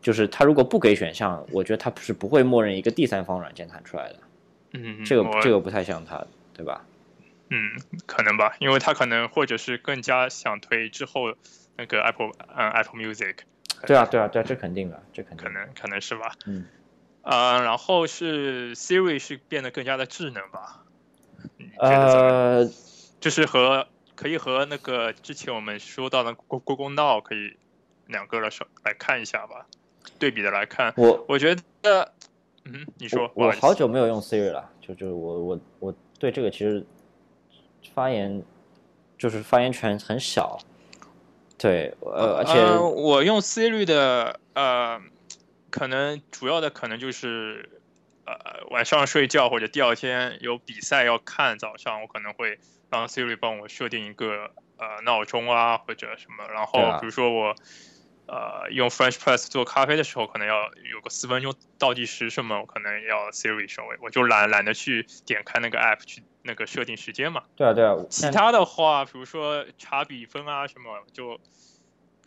[0.00, 4.18] 就是他如果不给选项，我觉得他是不会默认一个第三方软件弹出来的。
[4.74, 6.84] 嗯，这个这个不太像他，对吧？
[7.50, 7.72] 嗯，
[8.06, 11.34] 可能吧，因为他可能或者是更加想推之后
[11.76, 13.38] 那个 Apple 嗯 Apple Music。
[13.84, 15.44] 对啊，对啊，对啊，这肯定的，这肯定。
[15.44, 16.32] 可能可能是吧。
[16.46, 16.64] 嗯。
[17.22, 20.84] 啊，然后是 Siri 是变得更加的智能吧？
[21.78, 22.68] 呃，
[23.20, 27.56] 就是和可以和那个之前我们说到的 Google Now 可以
[28.06, 29.66] 两个来说来看一下吧，
[30.18, 30.92] 对比的来看。
[30.96, 32.12] 我我觉得，
[32.64, 33.30] 嗯，你说。
[33.34, 36.84] 我好久没有用 Siri 了，就就是我我我对这个其实。
[37.94, 38.42] 发言
[39.18, 40.56] 就是发言权很小，
[41.58, 45.02] 对，呃，而且我用 Siri 的呃，
[45.72, 47.68] 可能主要的可能就是
[48.26, 57.56] 呃晚上睡觉或者第二天有比赛要看，早上我可能会让 Siri 帮我设定一个呃闹钟啊或者什么，然后比如说我。
[58.24, 67.42] 呃，用 French Press 做咖啡的时候，可能要有个四分钟倒计时什么，我可能要 Siri 稍微，我就懒懒得去点开那个 App 去那个设定时间嘛。
[67.56, 67.96] 对啊，对啊。
[68.08, 71.40] 其他的话，比如说查比分啊什么，就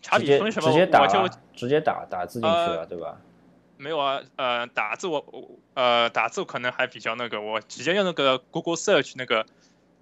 [0.01, 3.17] 查比分什么，我就直接打打字进去了，对吧？
[3.77, 5.25] 没有啊，呃，打字我
[5.73, 9.45] 呃打字可能还比较那个，我直接用那个 Google Search 那个。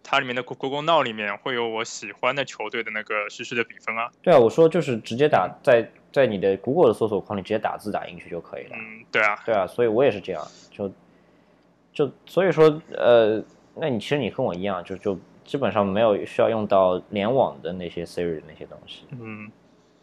[0.05, 4.11] 它里面的 Google Now 里面会有我喜欢的球队的那个实时的比分啊。
[4.21, 8.71] 对啊，我说就是直接打在在你的 Google 的搜索框里直接打字打进去就可以了。
[8.73, 10.91] 嗯，对啊，对啊，所以我也是这样，就
[11.93, 13.41] 就所以说呃，
[13.75, 19.05] 那你其实你跟我一样，就就基本上没有需要用到联网的那些 Siri 那些东西。
[19.11, 19.49] 嗯，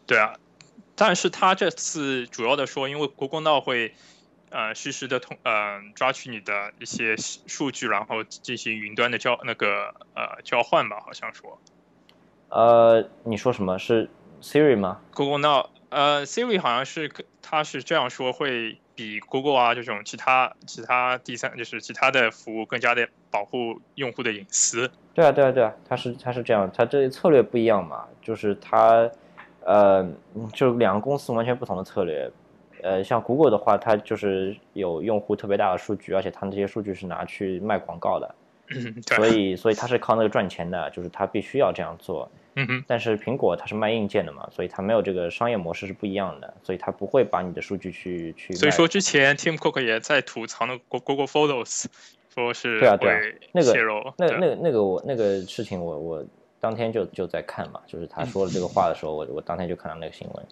[0.07, 0.33] 对啊，
[1.01, 3.93] 但是他这次主要的说，因为 Google Now 会。
[4.53, 11.57] 呃，实时的通，呃，抓取你的一些数据，然后进行云端的交那个呃交换吧，好像说。
[12.49, 14.09] 呃，你说什么是
[14.41, 17.09] Siri 吗？Google Now，呃，Siri 好像是
[17.41, 24.91] 它是这样说，会比 Google 啊这种其他其他第三就是其他的服务更加的保护用户的隐私。
[25.13, 29.09] 对啊，对啊，对啊，它是它是这样，它这策略不一样嘛，就是它，
[29.65, 30.07] 呃，
[30.53, 32.29] 就两个公司完全不同的策略。
[32.83, 38.35] 呃，像 Google 的话，它就是有用户特别大的数据，而且它那些数据是拿去卖广告的，
[39.15, 42.27] 所以所以它是靠那个赚钱的，就是它必须要这样做。
[42.55, 42.83] 嗯。
[42.87, 48.51] 但是苹果它是卖硬件的嘛，所以它没有这个商业模式是不一样的，所以它不会把你的数据去去。
[48.55, 51.85] 所以说之前 Tim Cook 也在吐槽那 Google Photos，
[52.33, 53.19] 说是对啊对啊，
[53.51, 53.73] 那个
[54.17, 56.25] 那个那个那个我那个事情我我
[56.61, 60.45] 当天就就在看嘛，就是他说了这个话的时候，我我当天就看到那个新闻，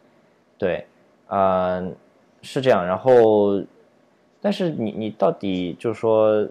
[0.57, 0.85] 对，
[1.27, 1.95] 嗯。
[2.41, 3.61] 是这样，然后，
[4.39, 6.47] 但是你你到底就是说，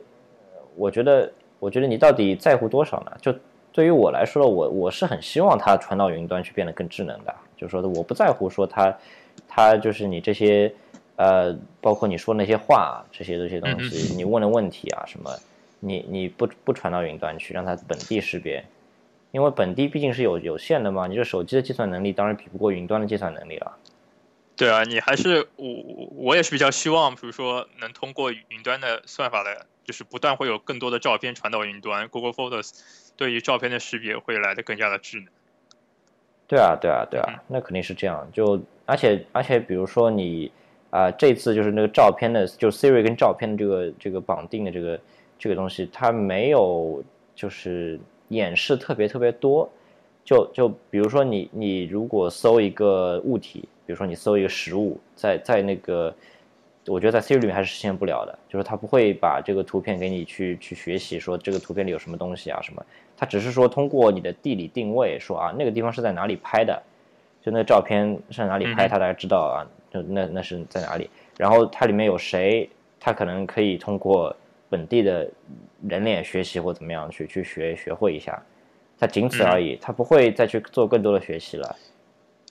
[0.76, 3.12] 我觉得我觉得你到底在乎多少呢？
[3.22, 3.34] 就
[3.72, 8.94] 对于我来说，我我是很希望它传到云端去变得更智能的，就是说我不在乎说它
[9.48, 10.70] 它就是你这些
[11.16, 15.34] 呃，包括你说那些话这些这些东西，你问的问题啊什么，
[15.80, 18.62] 你你不不传到云端去，让它本地识别，
[19.30, 23.76] 因为本地毕竟是有有限的嘛，你这手机的计算能力当然比不过云端的计算能力了。
[24.56, 25.66] 对啊，你还是我
[26.16, 32.72] 我也是比较希望，比如说能通过云端的算法的，就是不断会有更多的照片传到云端，Google Photos
[33.16, 35.26] 对于照片的识别会来的更加的智能。
[36.48, 38.26] 对啊，对啊，对啊，那肯定是这样。
[38.32, 40.50] 就而且而且，比如说你
[40.90, 44.98] 啊，这次就是那个照片的，就 Siri 跟照片的这个这个绑定的这个
[45.38, 47.04] 这个东西，它没有
[47.36, 49.68] 就是演示特别特别多。
[50.24, 56.14] 就就比如说你你如果搜一个物体，比如说你搜一个食物，在在那个，
[56.86, 62.84] 我觉得在 Siri 里面还是实现不了的，就是它不会把这个图片给你去去学习，说这个图片里有什么东西啊什么，
[63.16, 66.82] 它只是说通过你的地理定位，说啊那个地方是在哪里拍的，
[67.42, 72.68] 就那照片是在哪里拍，它大概知道啊，就那那是在哪里，然后它里面有谁，
[73.00, 74.36] 它可能可以通过
[74.68, 75.30] 本地的
[75.86, 78.42] 人脸学习或怎么样去去学学会一下。
[78.98, 81.76] 它仅此而已，它不会再去做更多的学习了。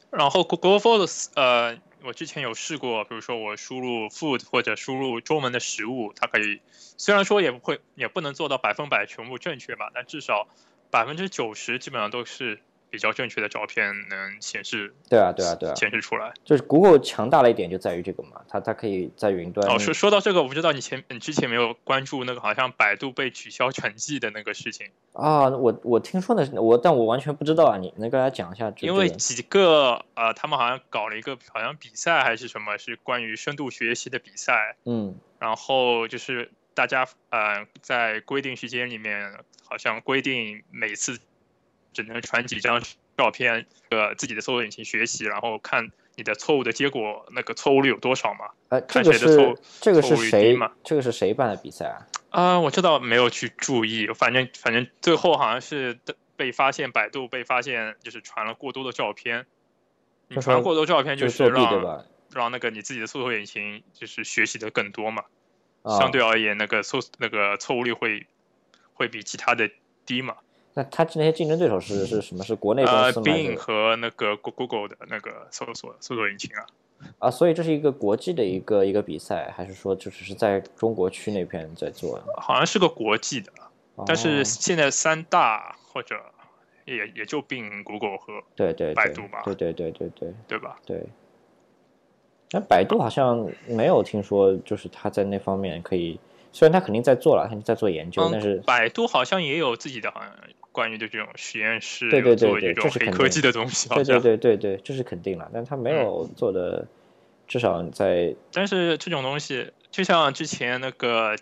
[0.10, 10.48] 然后 Google Photos，呃，我之前有试过，比如说我输入 food 或者输入中文的食物，它可以，虽然说也不会，也不能做到百分百全部正确吧，但至少
[10.90, 12.60] 百分之九十基本上都是。
[12.90, 16.34] 比较正确的照片能显示，对啊，对啊，对啊，显示出来。
[16.46, 19.68] 就是 Google 强大的一点就在于这个嘛，它它可以在云端。
[19.70, 25.50] 哦，说说到这个，我不知道你前你之前没有关注那个好像百度被取消成绩的那个事情啊？
[25.50, 28.74] 我我听说的，我但我完全不知道啊，你能跟大家讲一下？
[28.80, 34.76] 因为几个呃，他们好像搞了一个好像比赛还是什么，是关于深度学习的比赛。
[34.86, 39.34] 嗯，然后就是大家呃在规定时间里面，
[39.68, 41.20] 好像规定每次。
[41.94, 42.82] 只能传几张
[43.18, 48.50] 照片，呃，自己的搜索引擎学习，然后看你的错误的结果，那个错误率有多少嘛？
[48.70, 50.72] 呃，这个是这个是谁嘛？
[50.84, 52.08] 这个是谁办的比赛啊？
[52.30, 55.98] 啊，我知道，没有去注意，反正反正最后好像是
[56.36, 59.48] 被发现，百度被发现就是传了过多的照片，
[60.28, 65.24] 你传过多照片就是让让那个你自己的搜索引擎就是学习的更多嘛，
[65.98, 68.28] 相对而言，那个搜那个错误率会
[68.94, 69.72] 会比其他的
[70.06, 70.36] 低嘛。
[70.78, 72.44] 那他那些竞争对手是是什么？
[72.44, 76.68] 是国内公司吗？Bing 和那个 Google 的那个搜索搜索引擎啊。
[77.18, 82.22] 啊，所以这是一个国际的一个一个比赛，还是说就只是在中国区那边在做？
[82.38, 83.52] 好像是个国际的，
[84.06, 86.16] 但是现在三大或者
[86.86, 89.42] 也也就 Bing、Google 和对对百度吧？
[89.46, 90.78] 对对对对对，对吧？
[90.86, 91.04] 对。
[92.52, 96.20] 那百度好像没有听说，就是他在那方面可以，
[96.52, 100.32] 虽然他肯定在做了，他在做研究，但是百度好像也有自己的，好像。
[100.78, 105.50] 关于的这种实验室，对对对对，这是科技的东西，对对对对对，这是肯定了。
[105.52, 106.86] 但他没有做的，
[107.48, 108.36] 至少在。
[108.54, 111.36] 但是这种东西，就像之前那个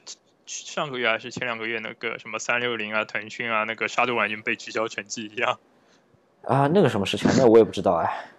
[0.45, 5.59] 上个月还是前两个月那个什么三六零啊、腾讯啊，那个杀毒软件被取消成绩一样。
[6.43, 7.29] 啊，那个什么事情？
[7.37, 8.31] 那我也不知道哎。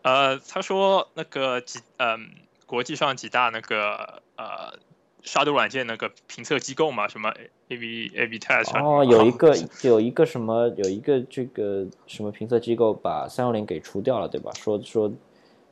[0.00, 2.30] 呃，他说那个几嗯，
[2.64, 4.78] 国际上几大那个呃。
[5.22, 7.28] 杀毒软件那个评测机构嘛，什么
[7.68, 14.50] A B A B Test 哦，有一个有一个什么有一个这个什么评测机构把三六零给除掉了，对吧？
[14.54, 15.12] 说说，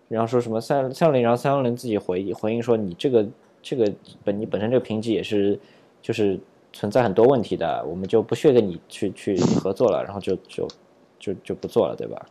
[0.08, 3.26] 然后说什么三三六零，然后三六零自己回回应说你这个
[3.62, 3.92] 这个
[4.24, 5.58] 本你本身这个评级也是
[6.02, 6.38] 就是
[6.72, 10.68] 存在很多问题的，我们就不屑跟你去去合作了，然后就就
[11.18, 12.26] 就就不做了，对吧？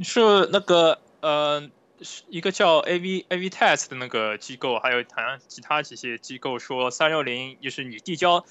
[0.00, 0.20] 是
[0.52, 1.62] 那个呃。
[2.28, 8.44] 一个叫 A V A V Test 的那个机构，还有好像其他这些机构说，三六零就是你递交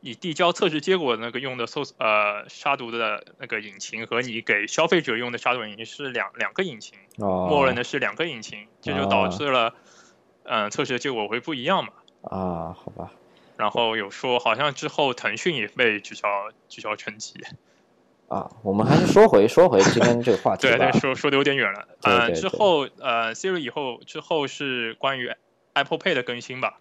[0.00, 9.74] 你递交测试结果那个用的搜呃杀毒的那个引擎和你给消费者用的杀毒引擎是两两个引擎，默认的是两个引擎，这就导致了
[10.44, 11.92] 嗯测试的结果会不一样嘛。
[12.22, 13.10] 啊，好吧。
[13.56, 16.28] 然后有说好像之后腾讯也被取消
[16.68, 17.44] 取消成绩。
[18.28, 20.76] 啊，我们还是说回说回今天这个话题吧。
[20.76, 21.88] 对对，说说的有点远了。
[22.02, 25.32] 呃，之后呃，Siri 以后之后是关于
[25.72, 26.78] Apple Pay 的更新吧。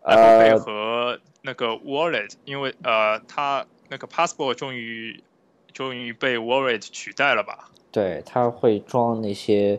[0.00, 5.22] Apple Pay 和那个 Wallet，因为呃，它那个 Passport 终于
[5.72, 7.70] 终于被 Wallet 取代了吧？
[7.92, 9.78] 对，它会装那些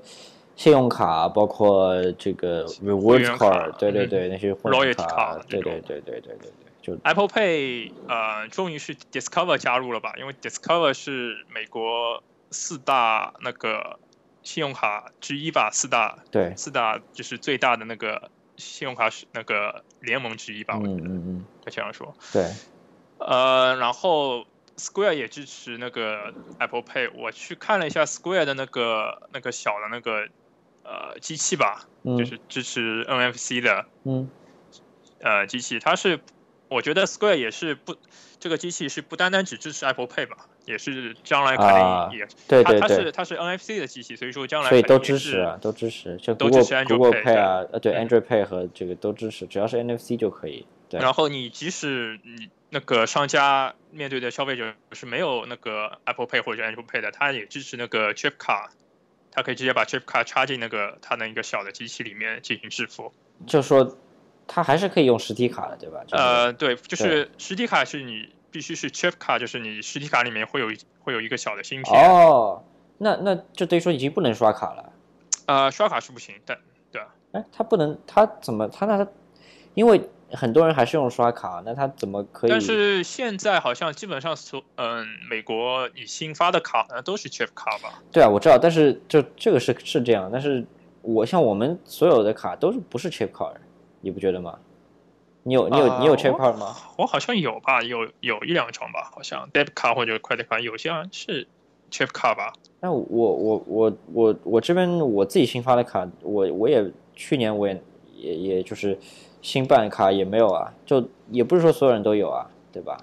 [0.56, 6.65] 信用卡，包括这个 Reward Card，对对对，那些会员卡，对对对对对对对。
[7.04, 10.14] Apple Pay 呃，终于是 Discover 加入了吧？
[10.18, 14.00] 因为 Discover 是美国四大那个
[14.44, 20.76] 信用卡之一吧，四大对四大就是最大的那个信用卡是那个联盟之一吧？
[20.78, 22.16] 嗯嗯嗯，他这样说。
[22.32, 22.52] 对，
[23.18, 24.46] 呃，然后
[24.78, 30.28] Square 也支持那个 Apple Pay，我去看了一下 Square 的那个那个小的那个
[30.84, 34.30] 呃机器吧，就是支持 NFC 的，嗯，
[35.20, 36.20] 呃机器，它是。
[36.68, 37.96] 我觉得 Square 也是不，
[38.40, 50.66] 这个机器是不单单只支持 Apple Pay 吧，也是将来肯定也，对对对，它是它是 NFC 的机器，所以说将来所以都支持啊，都支持，就 Google Google Pay 啊，呃对 Android Pay 和这个都支持，只要是 NFC 就可以。
[50.90, 51.00] 对。
[51.00, 58.72] 然后你即使你那个商家面对的消费者是没有那个 Apple Pay 或者 Android Pay 的，它也支持那个 Chip 卡，
[59.32, 63.14] 它可以直接把 Chip 卡插进那个它那一个小的机器里面进行支付。
[63.46, 63.96] 就说。
[64.48, 66.02] 它还是可以用实体卡的，对吧？
[66.12, 70.68] 呃，对，就是实体卡是你必须是 chip 卡，就是你实体卡里面会有
[71.00, 72.10] 会有一个小的芯片。
[72.10, 72.64] 哦，
[72.98, 74.94] 那那就等于说已经不能刷卡了。
[75.48, 76.58] 呃，刷卡是不行，但
[76.92, 77.08] 对啊。
[77.34, 79.08] 哎，他不能，他怎么他那他？
[79.74, 82.50] 因为很多人还是用刷卡，那他怎么可以？
[82.50, 88.02] 但是现在好像基本上所嗯，美国你新发的卡呢都是 chip 卡吧？
[88.12, 90.66] 对啊，我知道，但是就这个是是这样，但是
[91.02, 93.52] 我像我们所有的卡都是不是 chip 卡，
[94.06, 94.60] 你不觉得吗？
[95.42, 96.76] 你有你有你有 chip 卡吗？
[96.96, 101.48] 我好像有吧，有有一两张吧，好像 debit 卡或者 credit 卡，有些是
[101.90, 102.54] chip 卡吧。
[102.82, 106.86] 那我我我我我这边我自己新发的卡，我我也
[107.16, 107.82] 去年我也
[108.14, 108.96] 也也就是
[109.42, 113.00] 新办卡也没有啊，就也不是说所有人都有啊，对吧？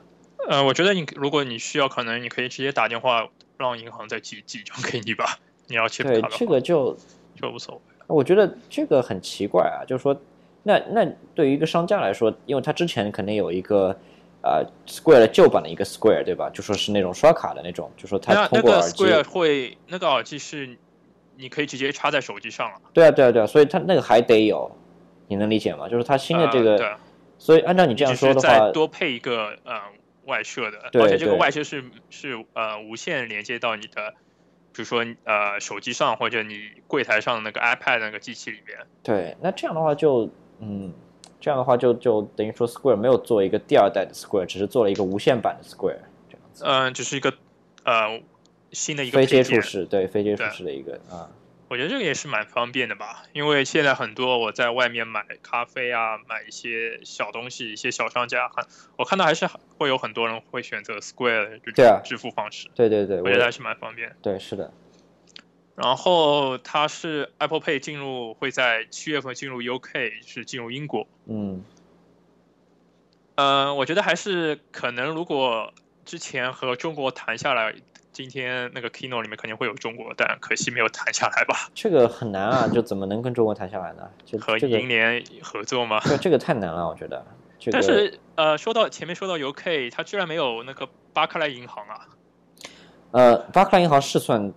[0.49, 5.41] 呃，我觉得你如果你需要，可能你可以直接打电话让银行再寄寄一张给你吧。
[5.67, 6.97] 你要 chip 卡的这个就
[7.35, 7.81] 就无所谓。
[8.07, 10.17] 我觉得这个很奇怪啊，就是说。
[10.65, 11.05] 那那
[11.35, 13.97] 对于一个商家来说，因为他之前肯定有一个
[14.43, 16.49] 呃 Square 的旧版的一个 Square 对吧？
[16.51, 19.05] 就说是那种刷卡的那种，就说他通过耳机。
[19.05, 20.79] Square 会那个耳机是
[21.37, 22.81] 你可以直接插在手机上了。
[22.93, 24.71] 对啊对啊对啊，所以他那个还得有，
[25.27, 25.89] 你能理解吗？
[25.89, 26.93] 就是他新的这个，对
[27.39, 29.81] 所以按照你这样说的话，多配一个呃
[30.27, 34.15] 外设的，而且这个外设是是呃无线连接到你的，
[34.73, 38.79] 比如说呃手机上或者你柜台上的那个 iPad 那个机器里面。
[39.03, 40.31] 对，那这样的话就。
[40.65, 40.93] 嗯，
[41.41, 45.99] 这样的话就就等于说，Square 没有做一个第二代的 Square，只是做了一个无线版的 Square，
[46.31, 46.65] 这样子。
[46.65, 47.35] 嗯，只是一个
[47.85, 48.21] 呃
[48.71, 51.29] 新的一个非接触式，对非接触式的一个啊。
[51.69, 58.63] 我觉得这个也是蛮方便的吧，因为现在很多我在外面买咖啡啊，买一些小东西，一些小商家，很
[58.99, 59.49] 我看到还是
[59.79, 62.69] 会有很多人会选择 Square 这种支付方式。
[62.75, 64.15] 对对对，我觉得还是蛮方便。
[64.21, 64.71] 对，是的。
[65.75, 71.07] 然后它是 Apple Pay 进入会在七月份进入 UK，是进入英国。
[71.27, 71.65] 嗯，
[73.37, 75.73] 呃，我觉得还是可能，如果
[76.05, 77.75] 之前和中国谈下来，
[78.13, 81.71] 今天那个 Kino 里面肯定会有中国，但可惜没有谈下来吧。
[81.75, 84.03] 这个很难啊，就怎么能跟中国谈下来呢？
[84.27, 85.99] 就和银联合作吗？
[86.05, 87.25] 这这个太难了，我觉得。
[87.73, 92.09] 但是呃，说到前面说到 UK，它居然没有那个巴克莱银行啊。
[93.13, 94.53] 呃，巴克莱银行是算。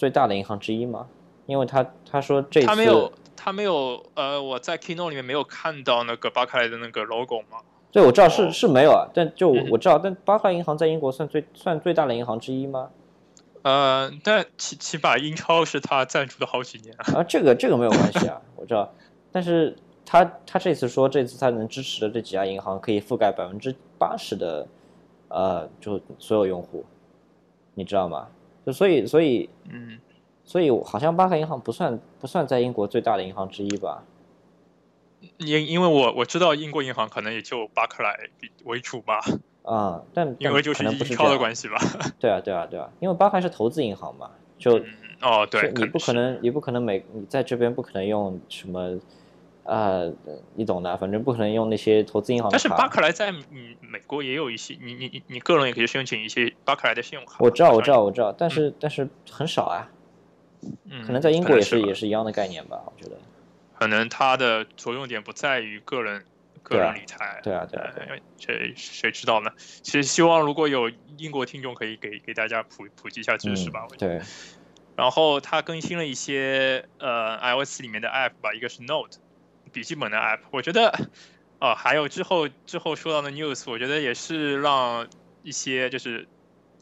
[0.00, 1.06] 最大的银行之一嘛？
[1.44, 7.58] 因为他他说这次他没有他没有呃，我在 Keynote 里面没有看到那个巴克莱的那个 logo 吗？
[7.92, 12.88] 对，我知道是是没有啊，但就我知道，但巴克莱银行在英国算最算最大的银行之一吗？
[13.60, 17.22] 呃，但起起码英超是他赞助的好几年啊。
[17.24, 18.90] 这个这个没有关系啊， 我知道，
[19.30, 19.76] 但是
[20.06, 24.66] 他他这次说这次他能支持的这几家银行可以覆盖百分之八十的
[25.28, 26.86] 呃，就所有用户，
[27.74, 28.28] 你知道吗？
[28.66, 29.98] 就所以所以嗯，
[30.44, 34.04] 所以好像巴克银行不算不算在英国最大的银行之一吧？
[35.38, 38.16] 因因为我我知道英国银行可能也就巴克莱
[38.64, 39.20] 为主吧。
[39.62, 41.76] 啊，但因为就是英超的关系吧。
[42.18, 44.80] 对啊对啊对啊，因为巴克莱是投资银行嘛，就
[45.20, 48.98] 哦对，你不可能你不可能每你在这边不可能用什么。
[49.64, 50.12] 呃，
[50.54, 52.50] 你懂的，反正不可能用那些投资银行。
[52.50, 57.36] 但是巴克莱在嗯美国也有一些，你你你你个人也可以申请一些巴克莱的信用卡。
[57.40, 59.88] 我知道，我知道，我知道，但是但是很少啊。
[60.84, 63.16] 嗯，可能在英国也是也是一样的概念吧，我觉得。
[63.78, 66.24] 可能它的着重点不在于个人
[66.62, 67.40] 个人理财。
[67.42, 67.90] 对啊，对啊，
[68.38, 69.50] 谁谁知道呢？
[69.56, 73.86] 其实希望如果有英国听众可以给给大家普普及一下知识吧。
[73.98, 74.20] 对。
[74.96, 79.18] 然后它更新了一些呃 iOS 里面的 App 吧，一个是 Note。
[79.72, 80.92] 笔记本的 App，我觉得，
[81.60, 85.06] 哦，还有之后之后说到的 News，我觉得也是让
[85.42, 86.26] 一些就是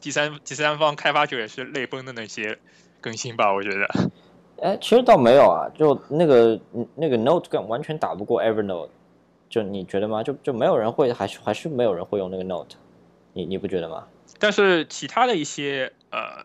[0.01, 2.57] 第三第三方开发者也是泪崩的那些
[3.01, 3.87] 更新吧，我觉得。
[4.61, 6.59] 哎，其实倒没有啊，就那个
[6.95, 8.89] 那个 Note 更完全打不过 Evernote，
[9.49, 10.21] 就你觉得吗？
[10.21, 12.75] 就就没有人会，还是还是没有人会用那个 Note，
[13.33, 14.07] 你你不觉得吗？
[14.37, 16.43] 但是其他的一些呃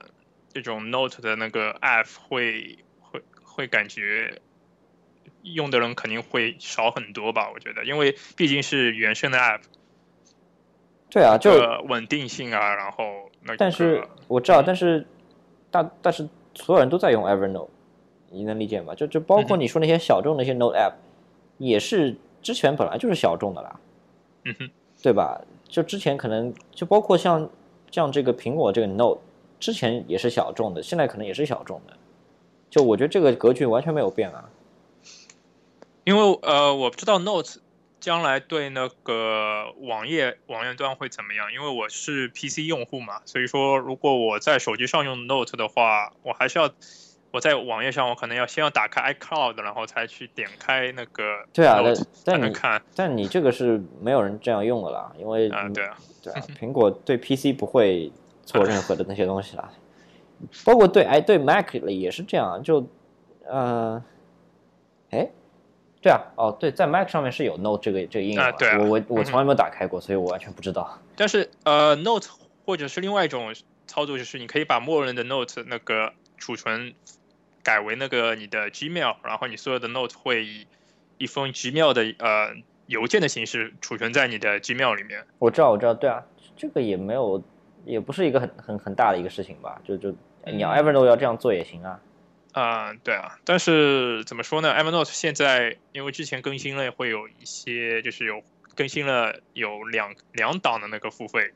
[0.52, 4.40] 这种 Note 的那个 App 会会会感觉。
[5.44, 7.50] 用的人肯定会少很多吧？
[7.54, 9.60] 我觉得，因为毕竟是原生的 App。
[11.10, 11.52] 对啊，就
[11.88, 13.54] 稳定性啊，然后那。
[13.56, 15.06] 但是我知道，但是
[15.70, 17.68] 大但是所有人都在用 Evernote，
[18.30, 18.94] 你能理解吗？
[18.94, 20.94] 就就包括你说那些小众那些 Note App，
[21.58, 23.80] 也是之前本来就是小众的啦。
[24.44, 24.70] 嗯哼，
[25.02, 25.40] 对吧？
[25.68, 27.48] 就之前可能就包括像
[27.90, 29.20] 像这个苹果这个 Note，
[29.60, 31.96] 之前也是小众的，现在可能也是小众的。
[32.70, 34.50] 就我觉得这个格局完全没有变啊。
[36.04, 37.60] 因为呃，我不知道 Note
[37.98, 41.52] 将来对那个网页网页端会怎么样。
[41.52, 46.70] 因为我是 PC 用户嘛，所以说如果我在手机上用 Note 的话，我还是要
[47.30, 51.22] 我在网页上，我可能要先要打开 iCloud，然后才去点开那个。
[51.52, 51.94] 对啊，但
[52.24, 58.12] 但你看，但你这个是没有人这样用的啦，因为啊，对啊，对啊，苹果对 PC 不会
[58.44, 59.72] 做任何的那些东西啦，
[60.64, 62.86] 包括对哎对 Mac 也是这样，就
[63.46, 64.04] 呃，
[65.10, 65.28] 哎，
[66.04, 71.00] 对啊，哦对，在 Mac 上面是有 Note 这个这个应用，我我我从来没有打开过，所以我完全不知道。
[71.16, 72.28] 但是呃，Note
[72.66, 73.54] 或者是另外一种
[73.86, 76.94] 操作，就是你可以把默认的 Note 那个储存。
[77.66, 80.66] 改为那个你的 Gmail，然后你所有的 Note 会以
[81.16, 82.50] 一封 Gmail 的呃
[82.88, 85.24] 邮件的形式储存在你的 Gmail 里面。
[85.38, 86.22] 我知道，我知道，对啊，
[86.58, 87.42] 这个也没有，
[87.86, 89.80] 也不是一个很很很大的一个事情吧？
[89.82, 91.98] 就就你要 Evernote 要这样做也行啊。
[92.54, 98.42] 啊，对啊，但是怎么说呢？Evernote 现在因为之前更新了，会有一些就是有
[98.76, 101.50] 更新了有两两档的那个付费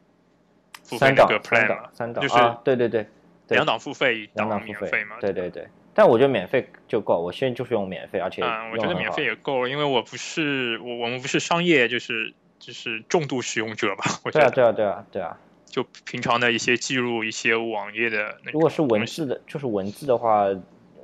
[0.82, 2.34] 付费那个 plan，三档就是
[2.64, 3.06] 对对对，
[3.48, 5.16] 两档付费，一档免费嘛？
[5.20, 5.66] 对对对。
[5.94, 14.04] 但我觉得免费就够，我现在就是用免费，而且嗯，我觉得免费也够，因为我不是我我们不是商业，就是就是重度使用者吧。
[14.32, 15.38] 对啊，对啊，对啊，对啊。
[15.66, 18.36] 就平常的一些记录，一些网页的。
[18.52, 20.46] 如果是文字的，就是文字的话，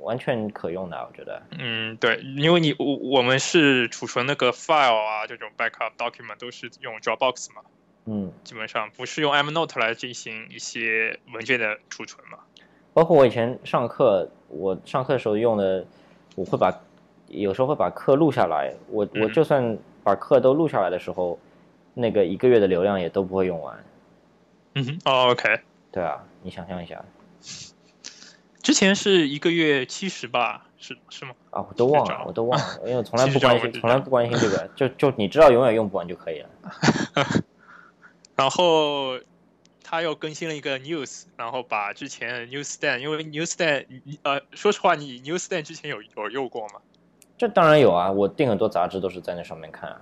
[0.05, 1.41] 完全可用的，我觉得。
[1.57, 7.61] 嗯，对，因为你我我们是储存那个 file 啊，这种 backup document 都是用 Dropbox 嘛。
[8.05, 8.31] 嗯。
[8.43, 12.37] 基本上不是用 Evernote 来进行一些文件的储存嘛。
[12.93, 15.85] 包括我以前上课，我上课的时候用的，
[16.35, 16.71] 我会把
[17.27, 18.73] 有时候会把课录下来。
[18.89, 21.37] 我我就算把课都录下来的时候，
[21.93, 23.83] 那个一个月的流量也都不会用完。
[24.75, 24.99] 嗯哼
[25.31, 25.59] ，OK。
[25.91, 27.03] 对啊，你想象一下，
[28.65, 30.65] 之前是一个月七十吧？
[30.79, 31.35] 是是吗？
[31.51, 34.67] 啊，我都忘了，我都忘了， 因为我从来不关心，从来不关心这个。
[34.75, 36.49] 就就你知道，永远用不完就可以了。
[38.35, 39.19] 然后。
[39.87, 43.85] 他又更新了一个 news，然后把之前 newsstand，因为 newsstand，
[44.23, 46.81] 呃，说实话，你 newsstand 之前有有用过吗？
[47.37, 49.91] 这当然有啊，我订很多杂志都是在那上面看。
[49.91, 49.99] 啊。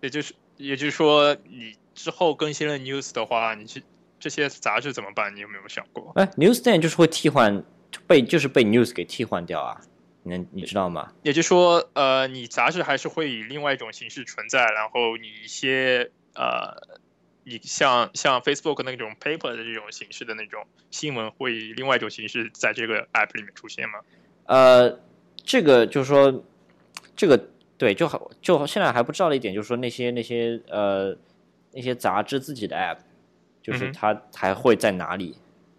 [0.00, 3.84] 也就是也就是说，你之后更新了 news 的话，你去
[4.20, 5.34] 这些杂志怎么办？
[5.34, 6.12] 你有没有想过？
[6.14, 7.64] 哎，newsstand 就是会替换
[8.06, 9.80] 被，就是被 news 给替换掉啊，
[10.22, 11.12] 你你知道吗？
[11.22, 17.00] 也就是说，呃，你杂志还是会以另外一种形式存在，然后你一些呃。
[17.42, 23.98] 你像像 Facebook 那种 paper 的这种形式的那种新闻，会以另外一种形式在这个 app 里面出现吗？
[24.44, 25.00] 呃，
[25.36, 26.44] 这个就是说，
[27.16, 27.48] 这个
[27.78, 31.16] 对，就好，就现在还不知道的一点就是说，那些那些呃
[31.72, 32.98] 那些杂志自己的 app，
[33.62, 35.36] 就是它还会在哪里？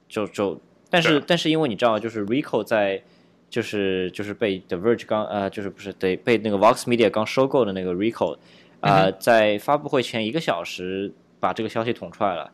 [0.08, 0.60] 就就，
[0.90, 3.02] 但是但是因为你知道，就是 Rico 在
[3.50, 8.38] 就是就是被 The Verge 刚呃就是不是对被那个 Vox Media 刚收购的那个 Rico
[8.80, 11.12] 啊，在发布会前一个小时。
[11.42, 12.52] 把这个消息捅出来了，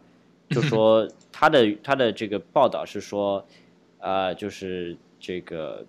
[0.47, 3.45] 就说他的他的这个报道是说，
[3.99, 5.85] 呃，就是这个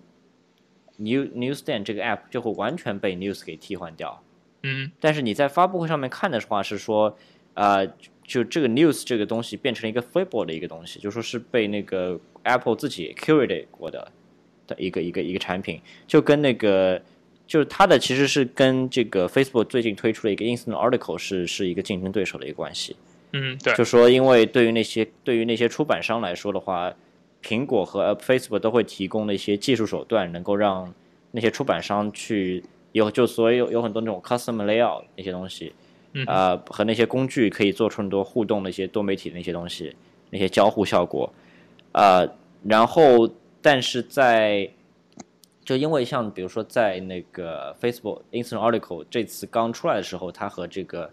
[0.97, 4.21] New Newsstand 这个 app 就会完全被 News 给替换掉。
[4.63, 7.17] 嗯，但是你在发布会上面看的话是说，
[7.53, 7.87] 呃，
[8.29, 14.11] 就这个 News 这个东西变成了一个 Flipboard 的一个东西，就说是被那个 Apple 自己 curate 过的
[14.67, 17.01] 的一个一个一个产品，就跟那个。
[17.49, 22.95] 就是它的其实是跟这个 Facebook 最近推出了一个 Instant Article 是是一个竞争对手的一个关系。
[23.33, 23.73] 嗯，对。
[23.73, 26.93] 就说因为对于那些对于那些出版商来说的话，
[27.43, 30.93] 苹果和 Facebook 都会提供的一些技术手段，能够让
[31.31, 35.73] 那些出版商去有就所以有有很多那种 Custom Layout 那些东西，
[36.25, 39.95] 啊和那些工具可以做出很多互动的一些多媒体的那些东西，
[40.29, 41.31] 那些交互效果，
[41.91, 42.27] 啊，
[42.63, 43.29] 然后
[43.61, 44.69] 但是在
[45.63, 51.11] 就因为像比如说在那个 Facebook Instant Article 这次刚出来的时候，它和这个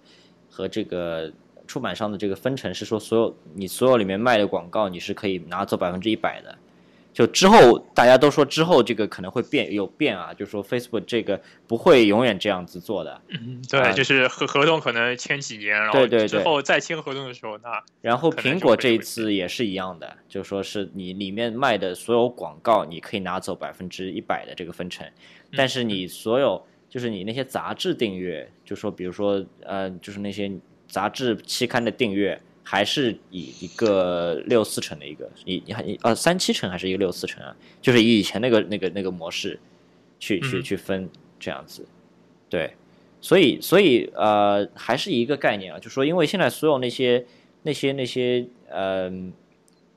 [0.49, 1.31] 和这个
[1.67, 6.57] 出版商的这个分成是说，所有你所有里面卖的广告你是可以拿走百分之一百的。
[7.17, 13.23] 就之后大家都说之后这个可能会变有变啊，就说 Facebook 这个不会永远这样子做的。
[13.29, 25.11] 嗯，对，就是合合同可能签几年，然后之后再签合同的时候，那然后苹果这一次也是一样的，就说是你里面卖的所有广告你可以拿走百分之一百的这个分成，
[25.57, 30.53] 但是你所有就是你那些杂志订阅，就说比如说呃，就是那些
[30.87, 32.39] 杂志期刊的订阅。
[32.69, 37.55] 还是以一个六四成的一个，以你呃三七成还是一个六四成啊？
[37.81, 39.57] 就是以以前那个那个那个模式
[40.19, 41.09] 去去去分
[41.39, 41.87] 这样子，
[42.51, 42.73] 对，
[43.21, 47.25] 所以所以呃还是一个概念啊，就说因为现在所有那些
[47.63, 49.09] 那些那些呃，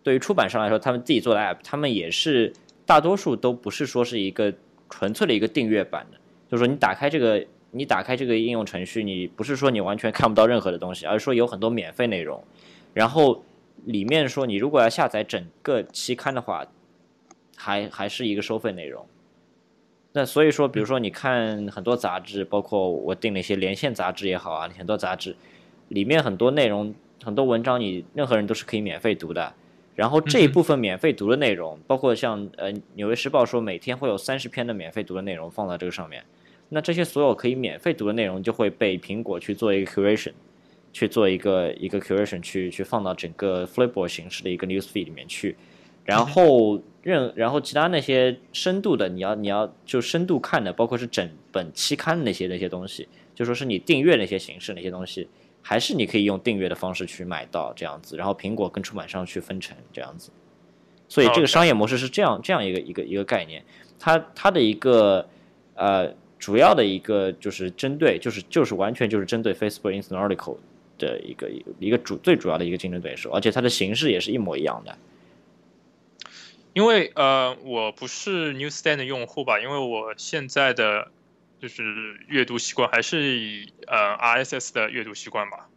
[0.04, 2.54] 对于出版商来说，他们自己做的 app，他们也是
[2.86, 4.54] 大多数都不是说是一个
[4.92, 6.20] 纯粹的一个订阅版的，
[6.52, 7.44] 就是说你打开这个。
[7.72, 12.44] 你打开这个应用程序，你不是说你完全看不到任何的东西，而是说有很多免费内容。
[12.94, 13.44] 然后
[13.86, 16.66] 里面说，你如果要下载整个期刊的话，
[17.56, 19.06] 还还是一个收费内容。
[20.12, 25.36] 那所以说，比如说你看很多杂志，包括我订了一些连线杂志也好啊，很多杂志
[25.90, 29.54] 里面很多内容、很多文章，你任何人都是可以免费读的。
[29.96, 36.24] 然后这一部分免费读的内容，包括像呃《纽约时报》说每天会有三十篇的免费读的内容放到这个上面，
[36.70, 40.32] 那这些所有可以免费读的内容就会被苹果去做一个 curation，
[40.92, 45.56] 去做一个一个 curation，去去放到整个 Flipboard 形式的一个 newsfeed 里面去。
[46.06, 55.28] 然后任然后其他那些深度的，你要你要就深度看的，包括是整本期刊那些那些东西，就说是你订阅那些形式那些东西。
[55.62, 60.32] 还是你可以用订阅的方式去买到这样子，然后苹果跟出版商去分成这样子，
[61.10, 63.62] 所以这个商业模式是这样这样一个一个一个概念。
[64.00, 65.28] 它它的一个
[65.76, 70.58] 呃主要的一个就是针对就是就是完全就是针对 Facebook Instant Article
[71.00, 74.96] 的一个一个主最主要的一个竞争对手，而且它的形式也是一模一样的。
[76.74, 81.08] 因为呃我不是 Newsstand 的用户吧，因为我现在的。
[81.62, 81.84] 就是
[82.30, 85.68] 阅读习惯还是以呃 RSS 的阅读习惯吧。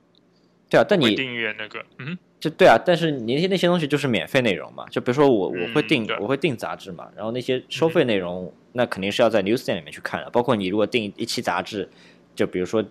[0.70, 4.86] 对啊，但你订阅那个，嗯，就对啊，但是你那些那些东西就是免费内容嘛。
[4.90, 10.30] 就比如说我我会订我会订杂志嘛，然后那些收费内容那肯定是要在 Newsstand 里面去看的。
[10.30, 11.88] 包括你如果订一期杂志，
[12.36, 12.88] 就比如说六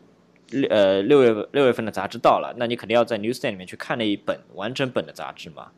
[0.70, 5.72] 呃六月六月份的杂志到了，那你肯定要在 Newsstand 里面去看那一本完整本的杂志嘛，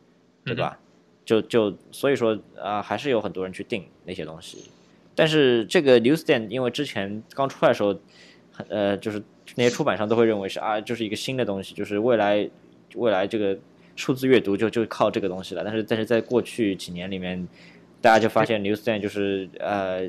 [0.44, 0.80] 对吧？
[1.26, 4.70] 就就所以说啊，还是有很多人去订那些东西。
[5.16, 7.96] 但是这个 Newsstand 因为之前刚出来的时候，
[8.68, 9.22] 呃，就是
[9.56, 12.50] 那些出版商都会认为是啊，就是一个新的东西，就是未来
[12.96, 13.58] 未来这个
[13.96, 15.64] 数字阅读就就靠这个东西了。
[15.64, 17.48] 但是但是在过去几年里面，
[18.04, 20.02] 大家就发现 Newsstand 就是呃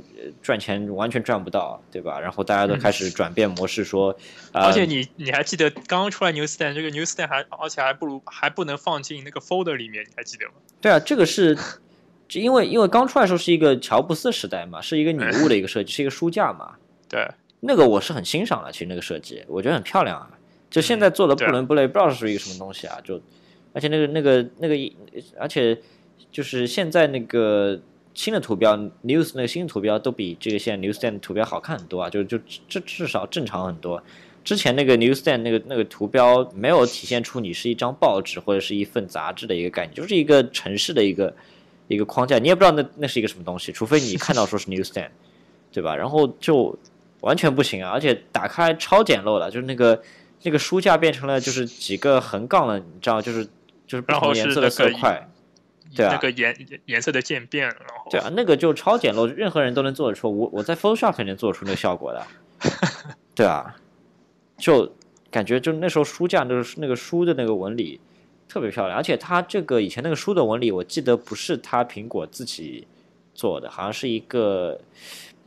[0.43, 2.19] 赚钱完全赚不到，对吧？
[2.19, 4.15] 然后大家都开始转变模式，说，
[4.51, 10.55] 而且你你还记得刚刚出来 Newsstand 这个 Newsstand 还而且还不如还不能放进那个 folder 里面，你还记得吗？
[10.81, 11.57] 对啊，这个是。
[12.27, 16.75] 就因为因为刚出来的时候是一个乔布斯时代嘛，是一个女巫的一个设计，是一个书架嘛。
[17.07, 17.29] 对，
[17.61, 20.31] 那个我是很欣赏的，其实那个设计我觉得很漂亮啊。
[20.71, 22.99] 就现在做的不伦不类，不知道是一个什么东西啊。
[23.05, 23.21] 就
[23.75, 24.75] 而且那个那个那个，
[25.39, 25.79] 而且
[26.35, 27.81] 就是现在那个
[28.13, 32.11] 新的图标，news 那个新的图标都比这个现在 newsstand 图标好看很多啊。
[32.11, 32.37] 就就
[32.69, 34.03] 至至少正常很多。
[34.43, 41.33] 之前那个 newsstand 那个那个图标没有体现出你是一张报纸或者是一份杂志的一个概念，就是一个城市的一个。
[41.87, 45.11] 一个框架，你也不知道那那是一个什么东西，除非你看到说是 newsstand，
[45.71, 45.95] 对吧？
[45.95, 46.75] 然后就
[47.21, 50.03] 完全不行啊，而且打开超简陋的，就是那个
[50.45, 53.45] 那个书架变成了就是几个横杠了，你知道，就是
[53.87, 55.29] 就是不同颜色的色块，
[55.95, 56.57] 对啊，那个颜
[56.87, 62.27] 颜色的渐变，然后对啊，那个就超简陋，任何人都能做得出，我我在 Photoshop 能做出那个效果的，
[63.35, 63.77] 对啊，
[64.59, 64.93] 就
[65.31, 68.01] 感觉就那时候书架就是那个书的那个纹理。
[68.47, 72.87] 特别漂亮，而且它这个以前那个书的纹理，我记得不是它苹果自己
[73.35, 74.79] 做的，好像是一个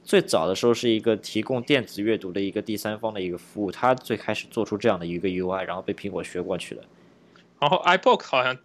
[0.03, 6.83] 最早的时候是一个提供电子阅读的一个第三方的一个服务，它最开始做出这样的一个 UI，然后被苹果学过去了。
[7.59, 8.57] 然后 iBook 好像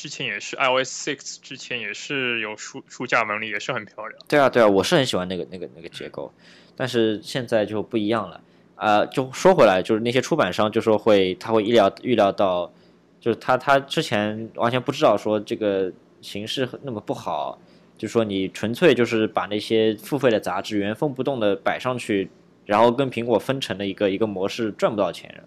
[0.00, 4.18] 之前也是 iOS six 之前也是有书书架纹理，也是很漂亮。
[4.26, 6.32] 对啊，对啊，我是很喜欢那个那个那个结构，
[6.74, 8.40] 但是现在就不一样了。
[8.76, 12.72] 啊，就说回来，就是那些出版商就说会，他会意料预料到。
[13.20, 15.92] 就是他，他之前完全不知道说这个
[16.22, 17.60] 形势那么不好，
[17.98, 22.30] 就说你纯粹就是把那些付费的杂志原封不动的摆上去，
[22.64, 25.44] 然后跟苹果分成了一个一个模式，赚不到钱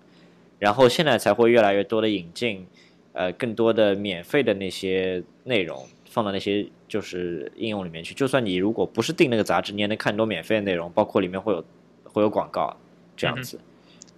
[0.59, 2.67] 然后现在才会越来越多的引进，
[3.13, 8.13] 呃，更多的免费的那些内容放到那些就是应用里面去。
[8.13, 11.63] 就算你如果不是订那个杂志，你也能看很多免费的内容，包括里面会有
[12.03, 12.75] 会有广告
[13.15, 13.59] 这样子，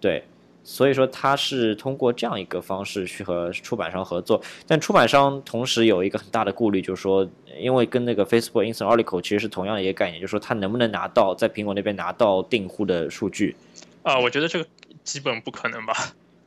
[0.01, 0.23] 对。
[0.67, 7.29] 所以说，它是通过这样一个方式去和出版商合作，但出版商同时有一个很大的顾虑，就是说，
[7.59, 13.55] 因为跟那个 Facebook Instant Article 其实是同样的一个概念，就是说，它能不能拿到在苹果那边拿到订户的数据？
[14.01, 14.67] 啊，我觉得这个
[15.03, 15.93] 基本不可能吧？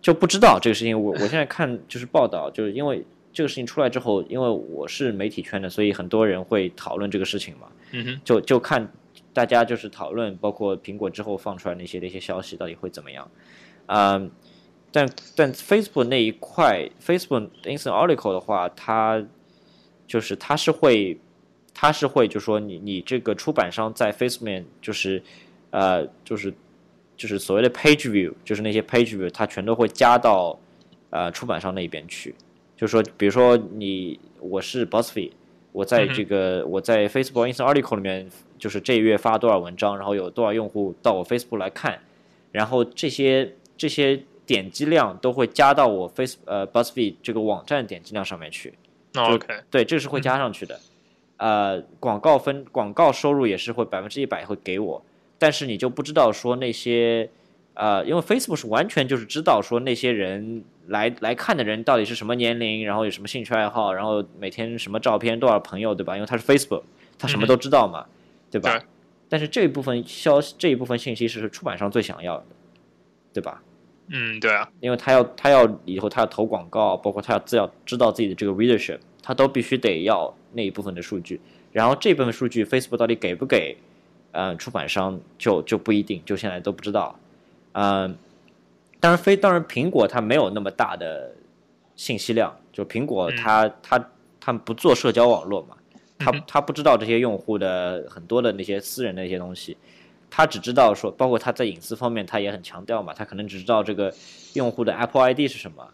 [0.01, 1.01] 就不知道这个事情。
[1.01, 7.69] 我我现在看就是报道，就是因为这个事情出来之后，因为我是媒体圈的，所以很多人会讨论这个事情嘛。
[7.93, 8.21] 嗯哼。
[8.25, 8.91] 就就看
[9.33, 13.31] 大家就是讨论，包括苹果之后放出来那些那些消息到底会怎么样。
[13.87, 14.31] 嗯，
[14.91, 19.25] 但但 Facebook 那一块，Facebook Instant Article 的话，它
[20.07, 21.19] 就是它是会，
[21.73, 25.23] 它是会，就说你你这个出版商在 Facebook 面就是
[25.71, 26.53] 呃就是
[27.19, 30.59] 就是所谓的 Page View，就是那些 Page View，它全都会加到
[31.11, 32.35] 呃出版商那边去。
[32.75, 35.33] 就是说，比如说你我是 BuzzFeed，
[35.73, 42.01] 我在这个我在 Facebook Instant Article 里面，就是这一月发多少文章，然后有多少用户到我 Facebook 来看，
[42.53, 43.53] 然后这些。
[43.81, 48.75] 这些点击量都会加到我 Face 呃 BuzzFeed 这个网站点击量上面去。
[49.15, 50.81] OK，对，这个是会加上去的。
[51.37, 55.01] 呃，广告分广告收入也是会百分之一百会给我，
[55.39, 57.31] 但是你就不知道说那些，
[57.75, 66.15] 呃，因为 Facebook 是完全就是知道说那些人来来看的人到底是什么年龄，然后有什么兴趣爱好，然后每天什么照片，多少朋友，对吧？
[66.17, 66.83] 因为它是 Facebook，
[67.19, 68.05] 它什么都知道嘛，
[68.51, 68.83] 对吧？
[69.29, 72.47] 但是这一部分消息，这一部分信息是出版商最想要的，
[73.33, 73.63] 对吧？
[74.11, 81.39] 嗯，对啊，因为他要他要以后他要投广告，包括他要自要知道自己的这个 readership，他都必须得要那一部分的数据。
[81.73, 83.77] 然后这部分数据 Facebook 到底给不给，
[84.33, 87.19] 呃，出版商就就不一定，就现在都不知道。
[87.73, 88.17] 嗯，
[89.01, 91.33] 当然非当然苹果它没有那么大的
[91.97, 94.11] 信息量，就苹果它它
[94.41, 95.77] 它不做社交网络嘛，
[96.19, 99.77] 它它不知道这些用户的很多的那些私人的一些东西。
[100.31, 103.15] 它只知道说，包括它在隐私方面，它也很强调嘛。
[103.15, 104.13] 它可能只知道这个
[104.53, 105.89] 用户的 Apple ID 是什么，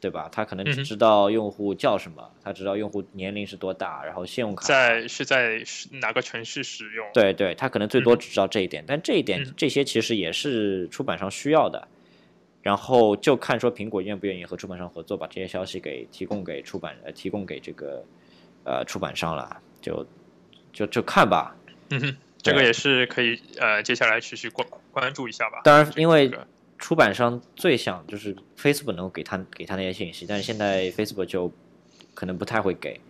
[0.00, 0.28] 对吧？
[0.30, 5.62] 他可能只知道用户叫什么，他知道用户年龄是多大，然后信用卡在是在
[6.00, 7.06] 哪个城市使用。
[7.12, 8.84] 对对，他可能最多只知道这一点。
[8.86, 11.88] 但这一点这些其实也是出版商需要的。
[12.62, 18.04] 然后就看说苹果愿不愿意和出版商合作，把这些消息给提供给出版呃提供给这个
[18.64, 19.60] 呃出版商了。
[19.80, 20.06] 就
[20.72, 21.56] 就就看吧。
[21.90, 22.16] 嗯哼。
[22.40, 25.60] 这个也是可以呃，接下来持续关关注一下吧。
[25.64, 26.30] 当然，因为
[26.78, 31.52] 出版商最想就是 Facebook 能够给他给他那些信息，但是现在 Facebook 就
[32.14, 33.00] 可能不太会给。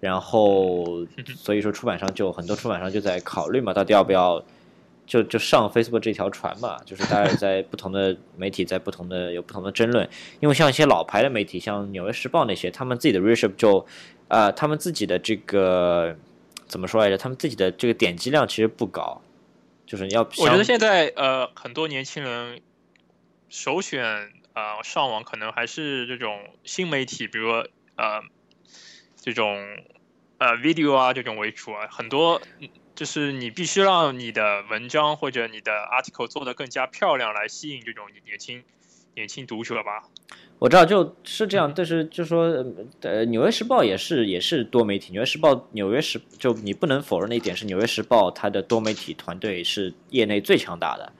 [0.00, 1.06] 然后
[1.36, 4.44] 所以说出版商就很多出版商就在考虑嘛，到底要不要
[5.06, 6.76] 就就上 Facebook 这条船嘛？
[6.84, 10.08] 就是大家在不同的媒体在不同的有不同的争论，
[10.40, 13.86] 因为像一些老牌的媒体，像纽约时报那些，他们自己的 readership 就
[14.28, 16.16] 啊，他们自己的这个。
[16.68, 17.18] 怎么说来着？
[17.18, 19.20] 他们自己的这个点击量其实不高，
[19.84, 20.22] 就是要。
[20.38, 22.58] 我觉得现在呃，很多年轻人
[23.52, 28.22] 首选呃上网可能还是这种新媒体，比如说呃
[29.20, 29.62] 这种
[30.38, 31.86] 呃 video 啊这种为主啊。
[31.90, 32.40] 很多
[32.94, 38.64] 就是你必须让你的文章或者你的 article 做的更加漂亮，来吸引这种年轻
[39.14, 40.04] 年轻读者吧。
[40.58, 42.44] 我知道就是这样，但是就说，
[43.02, 51.12] 呃，《纽约时报》也是也是多媒体，《纽约时报》纽约时就你不能否认的一点是，《纽约时报》它的多媒体团队是业内最强大的，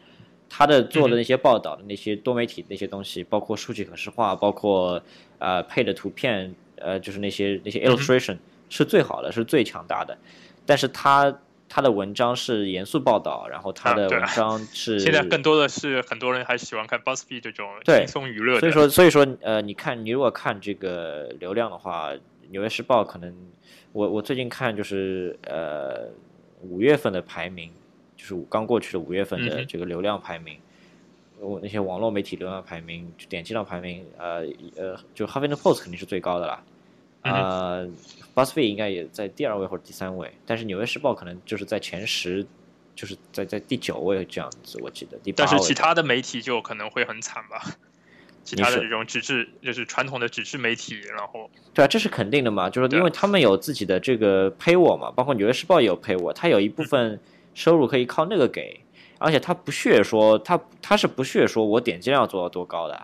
[0.54, 5.02] 它的做的那些报道的那些多媒体那些东西，包括数据可视化，包括
[5.38, 8.36] 呃配的图片，呃就是那些那些 illustration
[8.68, 10.18] 是最好的，是最强大的，
[10.66, 11.34] 但是他。
[11.74, 18.60] 他的文章是严肃报道，然后他的文章是 现在更多的是很多人还喜欢看 BuzzFeed 这种轻松娱乐。
[18.60, 22.12] 所以说，所以说，呃，你看，你如果看这个流量的话，
[22.50, 23.34] 《纽约时报》可能，
[23.92, 26.10] 我我最近看就是呃
[26.60, 27.72] 五月份的排名，
[28.22, 30.56] 就是刚过去的五月份的这个流量排名，
[31.40, 34.46] 我那些网络媒体流量排名、就点击量排名，呃
[34.76, 36.62] 呃，就《Huffington Post》肯定是最高的啦。
[37.22, 37.88] 呃
[38.32, 42.46] ，BuzzFeed 应该也在第二位或者第三位，但是《纽约时报》可能就是在前十，
[42.94, 45.18] 就是在在第九位这样子，我记得。
[45.34, 47.60] 但是其他的媒体就可能会很惨吧？
[48.44, 57.20] 其他的这种纸质，就是传统的纸质媒体，然后对啊，这是肯定的嘛，就是因为他们有自己的这个 pay 我嘛，包括《纽约时报》也有 pay 我，它有一部分
[57.54, 58.80] 收入可以靠那个给，
[59.18, 63.02] 而且他不屑说他他是不屑说我点击量做到多高的。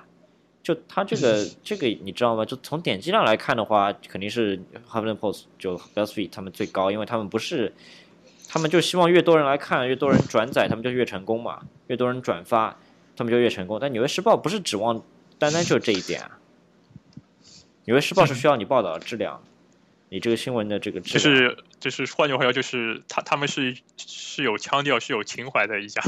[0.63, 2.45] 就他这个 这个你知道吗？
[2.45, 4.59] 就从点击量来看的话，肯定是
[4.91, 7.73] Huffington Post 就 BuzzFeed 他们最高，因为他们不是，
[8.49, 12.77] 他们就希望越多人来看，越多人转载，他们就越成功嘛，越多人转发，
[13.17, 13.79] 他们就越成功。
[13.81, 15.03] 但纽约时报不是指望
[15.39, 16.39] 单单就这一点啊，
[17.87, 19.43] 纽约时报是需要你报道的质量，
[20.09, 26.03] 你这个新闻的这个就是就是换句话说，就是他他们是是有腔调、是有情怀的一家。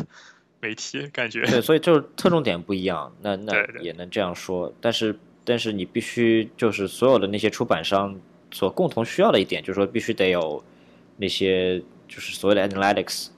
[0.62, 4.70] 媒体感觉对，所以就是侧重点不一样，那那也能这样说。
[4.78, 8.14] 但是但是你必须就是所有的那些出版商
[8.50, 10.62] 所共同需要的一点，就是说必须得有
[11.16, 13.28] 那些就是所谓的 analytics，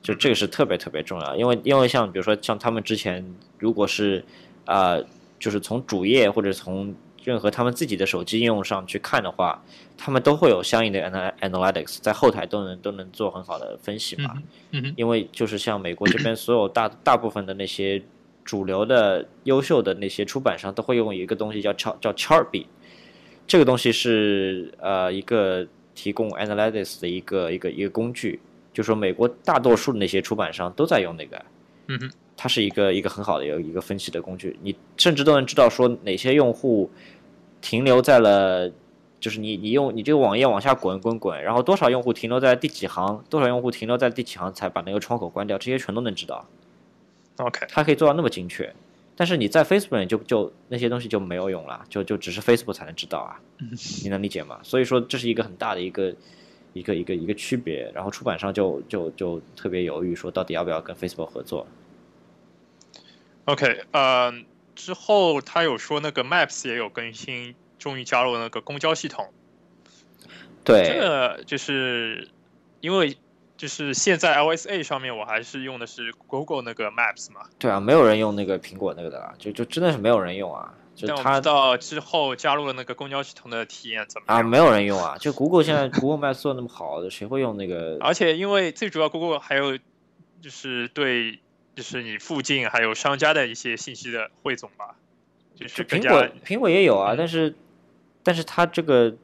[0.00, 1.34] 就这个是特别特别重要。
[1.34, 3.28] 因为因为像比如说像他们之前
[3.58, 4.24] 如果是
[4.64, 4.96] 啊，
[5.40, 6.94] 就是从主页或者从
[7.24, 9.62] 任何他们自己的手机应用上去看的话，
[9.96, 11.00] 他们都会有相应的
[11.40, 14.34] analytics，在后台都能都能做很好的分析嘛。
[14.70, 18.02] 嗯因为就是像美国这边所有大大部分的那些
[18.44, 22.66] 主流的优秀的那些出版商都会用一个东西叫叫叫 Chartbeat，
[23.46, 28.40] 这个东西是呃一个提供 analytics 的一个一个一个工具，
[28.72, 31.44] 就说美国大多数的那些出版商都在用那个。
[31.86, 32.10] 嗯哼。
[32.42, 36.90] 它是一个一个很好的有一个分析的工具，你甚至都能知道说哪些用户
[37.60, 38.68] 停留在了，
[39.20, 46.44] 就是你你用你这个网页往下滚滚滚，然后多少用户停留在第几行，多少用户停留在第几行才把那个窗口关掉，这些全都能知道。
[47.36, 48.74] OK，它可以做到那么精确，
[49.14, 53.38] 但是你在 Facebook 就就那些东西就没有用了，就就只是 Facebook 才能知道啊，
[54.02, 54.58] 你能理解吗？
[54.64, 56.12] 所以说这是一个很大的一个
[56.72, 61.64] 一个一个一个区别，然后出版商就就就特别犹豫，说到底要不要跟 Facebook 合作。
[63.44, 64.32] OK，呃，
[64.76, 69.32] 之后他有说那个 Maps 也有更新，终于加入那个公交系统。
[70.62, 72.28] 对，这个就是
[72.80, 73.16] 因为
[73.56, 77.40] 就是现在 OSA 上面我还是用的是 Google 那个 Maps 嘛。
[77.58, 80.72] 对啊，没有人用那个苹果那个的，就就真的是没有人用啊。
[80.94, 84.38] 就他到之后加入了那个公交系统的体验怎么样？
[84.38, 85.16] 啊，没有人用啊！
[85.18, 87.96] 就 Google 现在 Google Maps 做那么好，谁会用那个？
[88.00, 89.76] 而且因为最主要 Google 还有
[90.40, 91.40] 就是对。
[91.74, 94.94] 就是你附近还有商家的一些信息的汇总吧，
[95.54, 97.54] 就是苹果苹果也有啊，但是
[98.22, 99.16] 但是它这个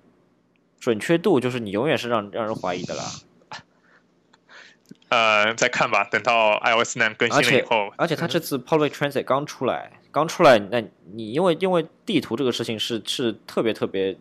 [0.81, 3.05] 准确度就是你永远是让让人怀疑的啦。
[5.11, 10.83] 呃，再看吧，等到 iOS 9更新了以后，而且它这次 Public Transit 刚出来，刚出来，那
[11.13, 14.17] 你因为因为地图这个事情是是特别特别，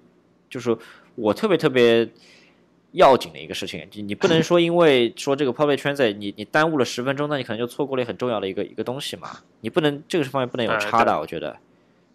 [0.50, 0.78] 就是
[1.16, 2.10] 我特别特别。
[2.92, 9.40] 要紧的一个事情，你你不能 说因为说这个 public transit，你你耽误了十分钟，那你可能就错过了很重要的一个一个东西嘛。
[9.62, 11.58] 你不能这个方面不能有差的，我觉得。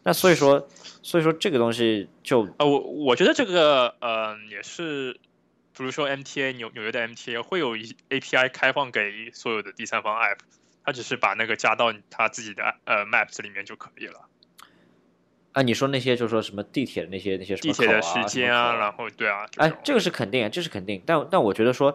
[0.05, 0.67] 那所以说，
[1.03, 5.13] 所以说这个东西就呃，我我觉得这个呃也是，
[5.77, 10.39] 比如说 MTA 纽纽约的 MTA 会有一 API 开放给所有的第三方 app，
[10.85, 14.23] 它只是把那个加到它自己的呃 maps 里面就可以了。
[15.53, 21.03] 啊，你说那些就是说什么地铁的那些那些什么地铁的时间啊，然后对啊，哎，这个是肯定，这是肯定。
[21.05, 21.95] 但但我觉得说，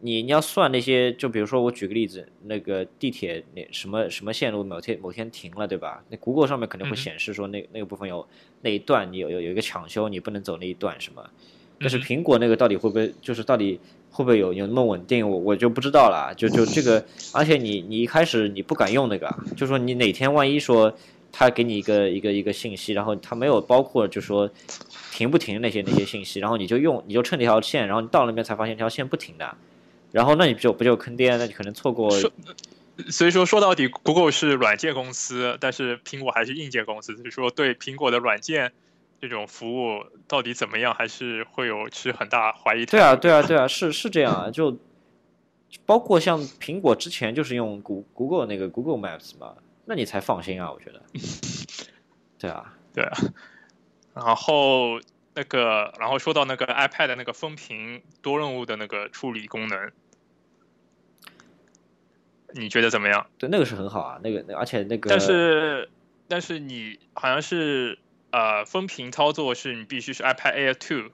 [0.00, 6.02] 你你要算那些，就比如说我举个例子，那个地铁那什么什么线路某天某天停了，对吧？
[6.08, 8.26] 那 Google 上面肯定会显示说那那个部分有
[8.62, 11.22] 那一段你有有有一个抢修，你不能走那一段什么？
[11.78, 13.78] 但是苹果那个到底会不会就是到底
[14.10, 15.30] 会不会有有那么稳定？
[15.30, 16.34] 我我就不知道了。
[16.36, 20.92] 就就这个，而且你你一开始你不敢用那个，就说你哪天万一说。
[21.38, 24.50] 他给你一个一个一个信息，然后他没有包括就说
[25.12, 29.56] 停不停那些那些信息，然后你就用你就趁这条线，然后你到那边才发现这条线不停的，
[30.10, 31.36] 然后那你就不就坑爹？
[31.36, 32.10] 那你可能错过。
[33.08, 38.72] 所以说说到底，Google 是软件公司，但是苹果还是硬件公司，所以说对苹果的软件
[39.20, 42.84] 这种服务到底怎么样，还是会有持很大怀疑。
[42.84, 44.76] 对啊，对啊，对啊，是是这样啊，就
[45.86, 49.54] 包括像苹果之前就是用 Google 那个 Google Maps 嘛。
[49.88, 51.02] 那你才放心啊，我觉得。
[52.38, 53.16] 对啊，对啊。
[54.14, 55.00] 然后
[55.34, 59.90] 那个，然后说到那个 iPad 那个分屏多任务的那个处理功能，
[62.52, 63.26] 你觉得怎么样？
[63.38, 65.08] 对，那个是很好啊，那个，而且那个。
[65.08, 65.88] 但是，
[66.28, 67.98] 但是你好像是
[68.30, 71.10] 呃，分屏操作是你必须是 iPad Air Two。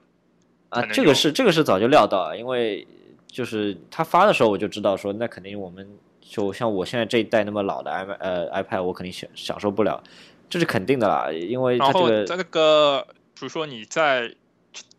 [0.67, 2.85] 啊，这个是这个是早就料到，因为
[3.25, 5.97] 就是他发的时候我就知道说，那肯定我们。
[6.35, 10.03] 就像我现在这一代那么老的 i 呃 iPad，我肯定享享受不了，
[10.49, 11.31] 这是肯定的啦。
[11.31, 14.35] 因为它这个在那个，比如说你在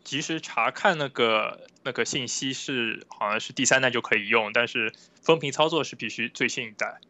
[0.02, 7.00] 及时查看那个那个信息是好像是第三代就可以用，但是分屏操作是必须最新一代。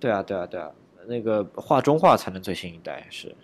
[0.00, 0.70] 对啊，对啊，对啊，
[1.06, 3.36] 那个画中画才能最新一代是。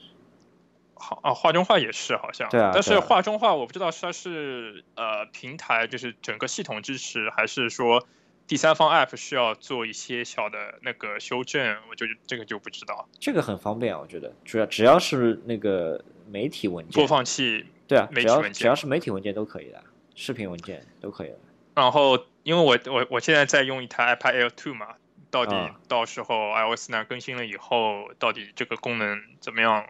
[0.95, 2.49] 好啊，画中画也是好像。
[2.49, 2.71] 对啊。
[2.73, 8.07] 但是画中画我不知道它是呃平台就是整个系统支持还是说。
[8.47, 13.09] 第三方 App 需要做一些小的那个修正，我就这个就不知道。
[13.19, 19.83] 这个很方便啊，我觉得主要只要是那个媒体文件，播放器对啊，只要只要是媒体文件都可以的，
[20.15, 21.39] 视频文件都可以的。
[21.75, 24.89] 然后，因为我我我现在在用一台 iPad Air 2嘛，
[25.31, 25.57] 到底
[25.89, 29.87] 到时候 iOS 呢更新了以后，到底这个功能怎么样？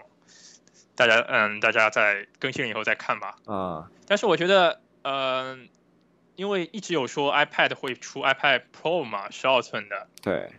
[0.95, 3.35] 大家嗯，大家在更新了以后再看吧。
[3.47, 5.69] 啊，但是我觉得嗯。
[6.43, 10.51] 因为一直有说 iPad 会出 iPad Pro 嘛，十二寸的，对，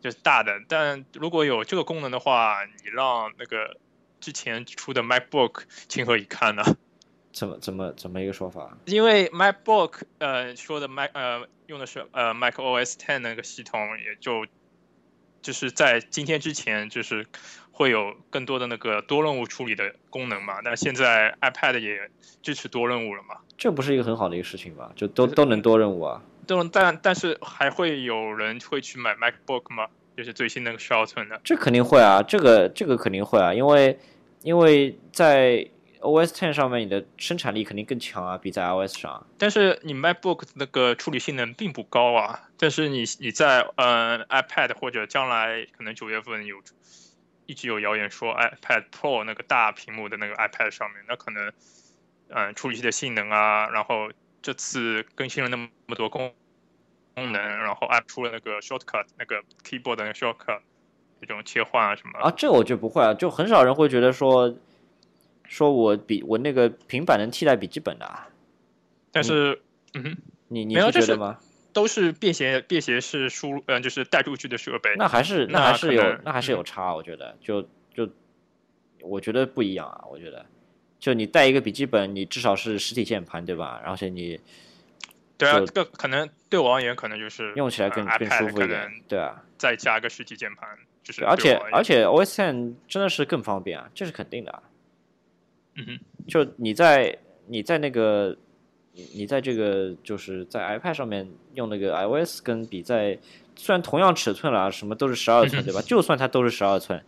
[0.00, 0.62] 就是大的。
[0.68, 3.76] 但如果有这个功能的话，你让那个
[4.20, 6.62] 之前出的 MacBook 情何以堪呢？
[7.32, 8.78] 怎么怎么怎么一个说法？
[8.84, 14.46] 因为 MacBook 呃说的 Mac 呃用的是呃 macOS Ten 那个系统，也就
[15.42, 17.26] 就是在今天之前就是
[17.74, 20.60] 会有更多的那个多任务处理的功能嘛。
[20.62, 22.08] 那现在 iPad 也
[22.40, 23.36] 支持多任务了嘛？
[23.58, 24.90] 这不是一个很好的一个事情吧？
[24.94, 29.88] 就都都能多任务啊，都能，但但是还会有人会去买 MacBook 吗？
[30.16, 31.40] 就是最新那个十二寸的。
[31.42, 33.98] 这肯定会啊，这个这个肯定会啊，因为
[34.42, 35.68] 因为在
[36.00, 39.26] OS Ten 上面，你的生产力肯定更强啊，比在 iOS 上。
[39.38, 42.48] 但是你 MacBook 那个处理性能并不高啊。
[42.58, 46.58] 但是你你在呃 iPad 或者将来可能九月份有
[47.46, 51.52] 一直有谣言说 iPad Pro 那个大屏幕的那个 iPad 上面，那可能。
[52.30, 56.32] 嗯，处理器的性能啊，然后这次更新了那么多功
[57.14, 60.60] 功能，然后 App 出了那个 Shortcut，那个 Keyboard 的 Shortcut，
[61.20, 64.52] 这种切换啊什么啊，这我就不会啊，就很少人会觉得说，
[65.44, 68.26] 说我比我那个平板能替代笔记本的啊，
[69.12, 69.60] 但是，
[69.92, 70.16] 嗯哼，
[70.48, 71.38] 你你是觉得吗？
[71.74, 74.94] 都是便携便携式输入，嗯，就是带出去的设备。
[74.96, 77.60] 那还是那还是有那还是有差，我觉得就
[77.92, 78.08] 就
[79.02, 80.46] 我觉得不一样啊，我觉得
[80.98, 83.82] 就你带一个笔记本，你至少是实体键盘对吧？
[83.84, 84.40] 而且你
[85.36, 90.68] 对啊，这个可能对我而言可能就是用起来更更舒服一点，对啊，再加个实体键盘，
[91.02, 94.62] 就是而且而且 OS Ten 真的是更方便啊，这是肯定的。
[95.74, 97.18] 嗯哼，就你在
[97.48, 98.36] 你在那个。
[98.96, 103.18] 你你在这个就是在 iPad 上面用那个 iOS 跟比在，
[103.56, 105.82] 虽然同样尺寸了，什么都是十二寸，对吧？
[105.86, 107.04] 就算它都是十二寸，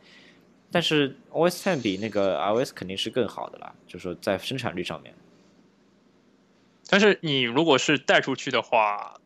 [0.73, 5.15] 但是 OS Ten 比那个 iOS 肯定是更好的啦，就是说在生产率上面。
[6.89, 9.21] 但是你如果是带出去的话，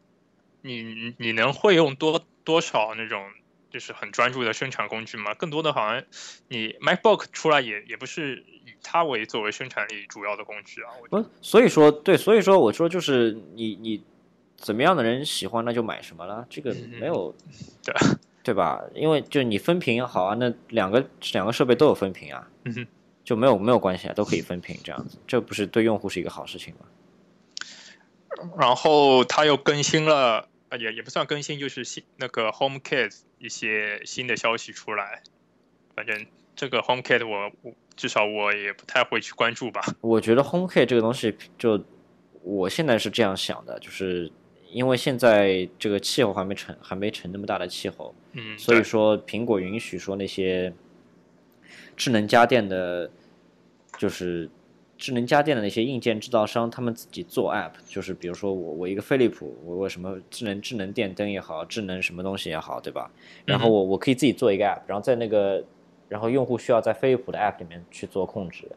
[0.60, 3.24] 你你能会用多多少那种
[3.70, 5.32] 就是很专注的生产工具吗？
[5.34, 6.04] 更多的好像
[6.48, 8.44] 你 MacBook 出来也也不是。
[8.82, 14.02] 它为作为生产力主要的工具啊，不，所以说对，所以说我说就是你你
[14.56, 17.34] 怎么样的人喜欢那就买什么了，这个没有
[17.82, 17.94] 对
[18.42, 18.82] 对吧？
[18.94, 22.86] 因为就你分屏好啊，那两个两个设备都有分屏啊，嗯
[23.22, 26.86] 就没有没有关系啊，都可以分屏这样子，这不是对用户是一个好事情吗？
[28.58, 35.22] 然后它又更新了，也也不算更新，就是新那个 HomeKit 一些新的消息出来，
[35.94, 36.26] 反正
[36.56, 37.74] 这个 HomeKit 我我。
[38.00, 39.82] 至少我也不太会去关注吧。
[40.00, 41.78] 我觉得 HomeKit 这个东西，就
[42.42, 44.32] 我现在是这样想的，就是
[44.72, 50.72] 因为现在这个气候还没成，还没成那么大的气候，嗯，所以说苹果允许说那些
[51.94, 53.10] 智能家电的，
[53.98, 54.48] 就是
[54.96, 63.10] 智能家电的那些硬件制造商，他们自己做 App，就是比如说我我一个飞利浦，我我什么智能智能电灯也好，智能什么东西也好，对吧？
[63.44, 65.62] 然后我我可以自己做一个 App，然后在那个。
[66.10, 68.68] 然后用户需要在飞利浦的 App 里面去做控制，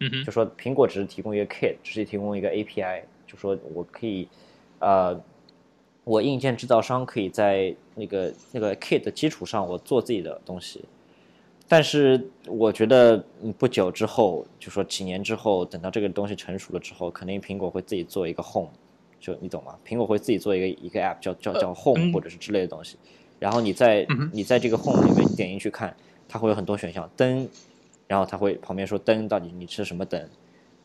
[0.00, 4.28] 嗯哼，就说苹果只是提供一个 Kit，只是提供一个 API，就说我可以，
[4.80, 5.18] 呃，
[6.04, 10.84] 我硬件制造商可以在那个那个 Kit 的基础上我做自己的东西，
[11.66, 13.24] 但是我觉得
[13.56, 18.68] 不久之后，就说几年之后，等到这个东西成熟了之后，肯定苹果会自己做一个 Home，
[19.18, 19.78] 就你懂吗？
[19.86, 22.98] 苹果会自己做一个一个 App 叫叫叫 Home 或者是之类的东西，
[23.38, 25.96] 然后你在你在这个 Home 里面点进去看。
[26.34, 27.48] 它会有很多选项，灯，
[28.08, 30.28] 然后它会旁边说灯到底你是什么灯，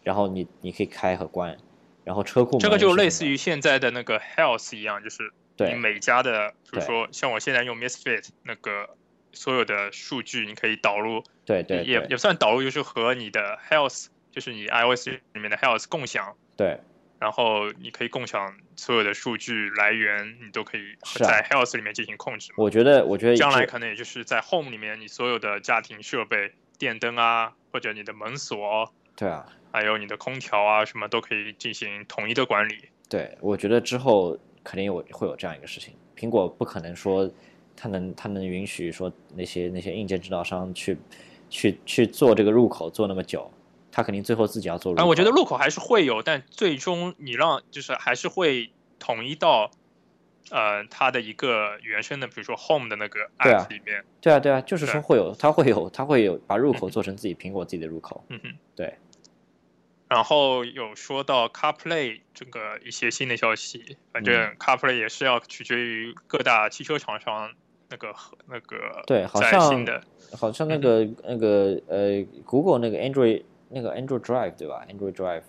[0.03, 1.57] 然后你你可以开和关，
[2.03, 8.91] 然后车库这个就类似于现在的那个 Health 一样，就是你每家的，比如说像我现在用 Misfit 那个
[9.33, 16.79] 所有的数据你可以导入，对对，也也算导入，就是和你的 Health，就是你 iOS 里面的 Health 共享，对。
[17.19, 22.53] 然后你可以共享所有的数据来源，你都可以在 Health 里面进行控制。
[22.55, 32.77] 我觉得，我觉得将来可能也就是在 Home 里面，你所有的家庭设备、电灯啊，或者你的门锁，对啊，还有你的空调啊，什么都可以进行统一的管理。
[33.09, 35.93] 对，我觉得之后肯定有会有这样一个事情。
[36.15, 37.29] 苹果不可能说
[37.75, 40.97] 它能它能允许说那些那些硬件制造商去
[41.49, 43.51] 去去做这个入口做那么久。
[43.91, 44.95] 他肯定最后自己要做。
[44.95, 49.71] 啊，我觉得入口还是会有，但最终你让就是还是会统一到，
[50.51, 54.03] 呃，它的一个原生的，比如说 Home 的那个 App 里面。
[54.21, 58.23] 对啊，对啊，就是说会有，它会有，它会有把入口做成自己苹果自己的入口。
[58.29, 58.95] 嗯哼，对。
[60.07, 67.51] 然后有说到 CarPlay 这个一些新的消息，反正 CarPlay 也是要取决于各大汽车厂商
[67.89, 70.03] 那个和那个对，好像的，
[70.35, 73.43] 好像那个那个呃，Google 那个 Android。
[73.69, 75.43] 那个 Android Drive 对吧？Android Drive，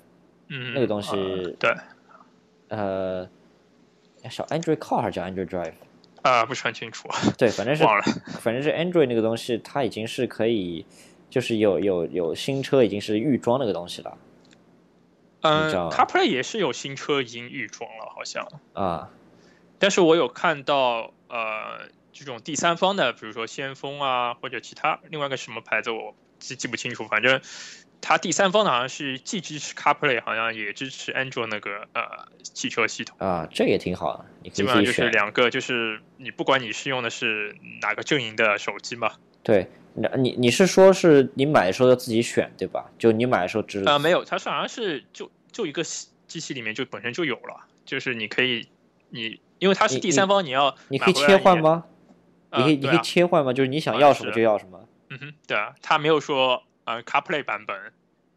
[0.49, 1.12] 嗯，那个东西
[1.59, 1.75] 对，
[2.68, 3.29] 呃，
[4.29, 5.73] 小 Android Car 还是叫 Android Drive？
[6.23, 7.09] 啊，不是很清楚。
[7.39, 8.03] 对，反正是忘了，
[8.43, 10.85] 反正是 Android 那个东西，它已经是可以，
[11.31, 14.18] 就是有有有新车已经是预装那个东西了。
[15.41, 19.11] 嗯，CarPlay 也是有新车已经预装了，好像啊。
[19.79, 27.41] 但是我有看到呃，这种第三方的，比如说先锋啊，或者其他另外一个什么牌子，我记记不清楚，反正。
[28.03, 32.03] 它第三方的好像是既支持 CarPlay，好像也支持 Android 那个呃
[32.42, 34.51] 汽车系统啊，这也挺好的。
[34.51, 39.12] 基本上就是两个，就是你不管你是用的是哪个阵营的手机嘛。
[39.42, 39.68] 对，
[40.16, 42.86] 你你是说是你买的时候要自己选对吧？
[42.98, 45.82] 就你买的时候只啊没有，它是好像是就就一个
[46.26, 48.66] 机器里面就本身就有了，就是你可以
[49.11, 51.84] 你因为它是第三方，你要你可以切换吗？
[52.57, 53.53] 你可以你可以切换吗？
[53.53, 54.88] 就是你想要什么就要什么。
[55.11, 56.62] 嗯哼，对啊，它没有说。
[56.91, 57.93] 呃，CarPlay 版本，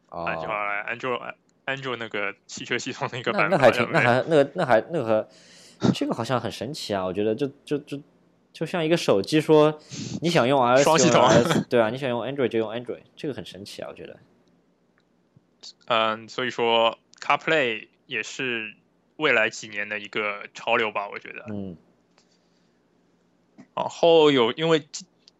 [0.09, 1.33] 啊，就来 Android
[1.65, 5.27] Android 那个汽车系统的一个版本，那还挺，那还那个那还那个，
[5.93, 7.03] 这个好像很神奇啊！
[7.03, 7.99] 我觉得就就就
[8.51, 9.79] 就像一个手机说，
[10.21, 11.27] 你想用 iOS 双系统，
[11.67, 13.87] 对啊，你想用 Android 就用 Android，这个很神奇啊！
[13.89, 14.19] 我觉得，
[15.87, 18.75] 嗯，所以说 CarPlay 也是
[19.15, 21.45] 未来几年的一个潮流吧，我觉得。
[21.49, 21.75] 嗯。
[23.75, 24.87] 然后有因为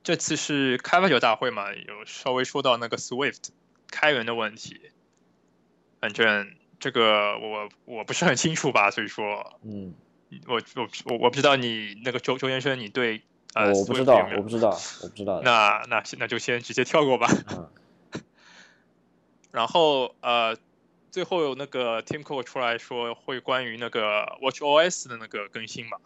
[0.04, 3.50] 这次是开发者大会嘛，有稍微说到那个 Swift
[3.90, 4.82] 开源的问题。
[6.02, 9.94] 反正这个我我不是很清楚吧，所以说，嗯，
[10.48, 13.22] 我我我我不知道你那个周周先生你对
[13.54, 15.42] 呃我不知道我不知道我不知道。
[15.42, 17.30] 那那那就先直接跳过吧。
[17.52, 17.70] 嗯。
[19.52, 20.58] 然后呃，
[21.12, 25.98] 最后有那个 Tim Cook 出来说会关于那个 Watch OS 的那个更新嘛？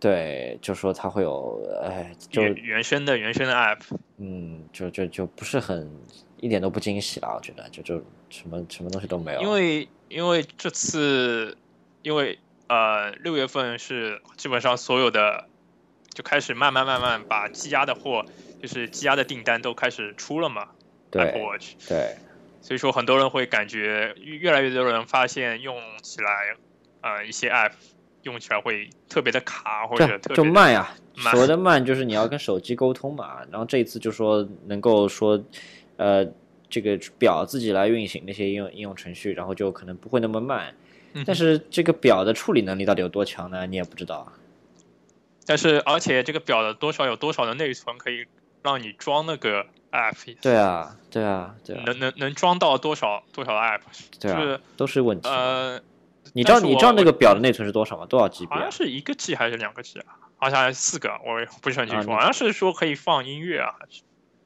[0.00, 3.80] 对，就说它会有，哎，就原生的原生的 App。
[4.18, 5.90] 嗯，就就就不是很
[6.40, 9.40] 一点都不惊喜了，我觉得就就什么什么东西都没有。
[9.40, 11.56] 因为因为这次，
[12.02, 12.38] 因为
[12.68, 15.48] 呃六月份是基本上所有的
[16.14, 18.24] 就开始慢慢慢慢把积压的货，
[18.62, 20.68] 就是积压的订单都开始出了嘛。
[21.12, 21.74] Apple Watch。
[21.88, 22.16] 对。
[22.60, 26.56] 所以说，很多人会感觉越来越多人发现用起来，
[27.00, 27.70] 呃，一些 app
[28.22, 30.94] 用起来会特别的卡或者就慢呀。
[31.32, 33.38] 所谓的慢就是你要跟手机沟通嘛。
[33.50, 35.42] 然后这一次就说能够说，
[35.96, 36.26] 呃，
[36.70, 40.74] 这个表自己来运行那些应用应用程序，然后就可能不会那么慢。
[41.26, 43.66] 但是这个表的处理能力到底有多强呢？
[43.66, 44.32] 你也不知道。
[45.46, 48.26] 但是而且这个表的多少有多少的内存可以
[48.62, 49.66] 让你装那个。
[49.90, 53.80] app 对啊，对啊，对啊，能能能装到多少多少 app？
[54.20, 55.26] 对啊，都是问题。
[55.26, 55.80] 呃，
[56.38, 58.06] 你知道你知道那个表的内存是多少吗？
[58.06, 58.46] 多少 G？
[58.46, 60.16] 好像是一个 G 还是两个 G 啊？
[60.36, 62.10] 好像四个，我也不是很清楚。
[62.12, 63.74] 好像是说可以放音乐啊？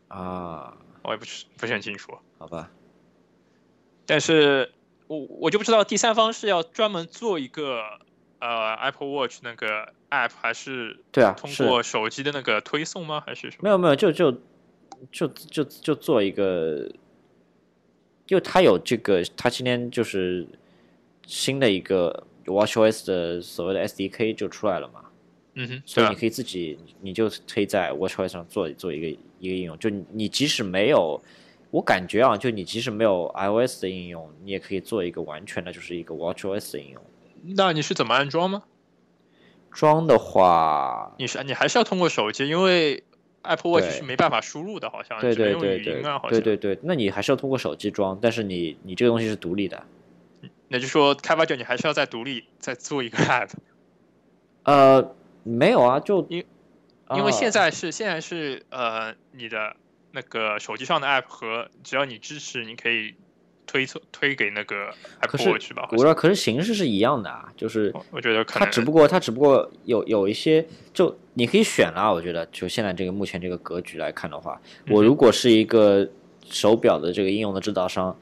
[0.09, 2.17] 啊，我也不是不是很清楚。
[2.39, 2.71] 好吧。
[4.07, 4.73] 但是
[5.07, 7.83] 我我就不知道第三方是要专门做一个
[8.39, 13.23] 呃 Apple Watch 那个 app，还是对啊，通过手机的那个推送吗？
[13.27, 13.63] 还是什么？
[13.65, 14.41] 没有没有，就就。
[15.11, 16.89] 就就就做一个，
[18.25, 20.47] 就他有这个，他今天就是
[21.27, 25.01] 新的一个 WatchOS 的所谓的 SDK 就出来了嘛，
[25.55, 29.07] 嗯哼，所以你可以自己，你就可以在 WatchOS 上做做一个
[29.39, 31.23] 一个应用，就你即使没有，
[31.71, 37.03] 我感觉啊，就你即使没有 iOS 的应用，你也可以做一个完全的，就是一个 WatchOS 的应用。
[37.57, 38.63] 那你是怎么安装吗？
[39.71, 43.03] 装的话，你是你还是要通过手机，因为。
[43.45, 46.01] Apple Watch 是没办法输入的，好像对对对对，
[46.31, 49.85] 对对对，那你还是要通过手机装，但是你你这个东西是独立的，
[50.73, 53.51] 那就说开发者你还是要再独立再做一个 App。
[54.65, 55.15] 呃，
[55.45, 56.45] 没有啊，就因
[57.15, 59.77] 因为现在是现在是呃你的
[60.11, 63.15] 那个手机上的 App 和只要你支持，你可以。
[63.65, 72.13] 推测推给那个 Apple Watch 吧，我说可是形式是一样的啊，就是我觉得它只不过它只不过有有一些，就你可以选啦。
[72.13, 74.61] 我觉得就现在这个目前这个格局来看的话，
[74.91, 76.07] 我如果是一个
[76.45, 78.15] 手表的这个应用的制造商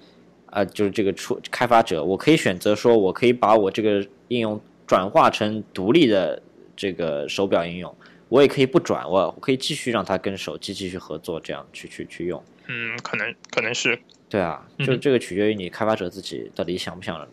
[0.51, 6.43] 啊，就是这个出开发者，我可以选择说我可以把我这个应用转化成独立的
[6.77, 7.97] 这个手表应用，
[8.29, 12.43] 我也可以不转，我可以继续让它跟手机继续合作，这样去去去用。
[12.67, 13.99] 嗯，可能可能是。
[14.29, 17.27] 对啊，就这个取决于你开发者自己到底想不想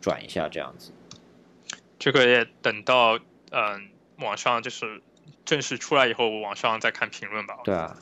[0.00, 0.90] 转一下这样子。
[1.98, 3.18] 这个也等到
[3.50, 5.00] 嗯网上就是
[5.44, 7.58] 正式出来以后，网上再看评论吧。
[7.64, 7.96] 对啊。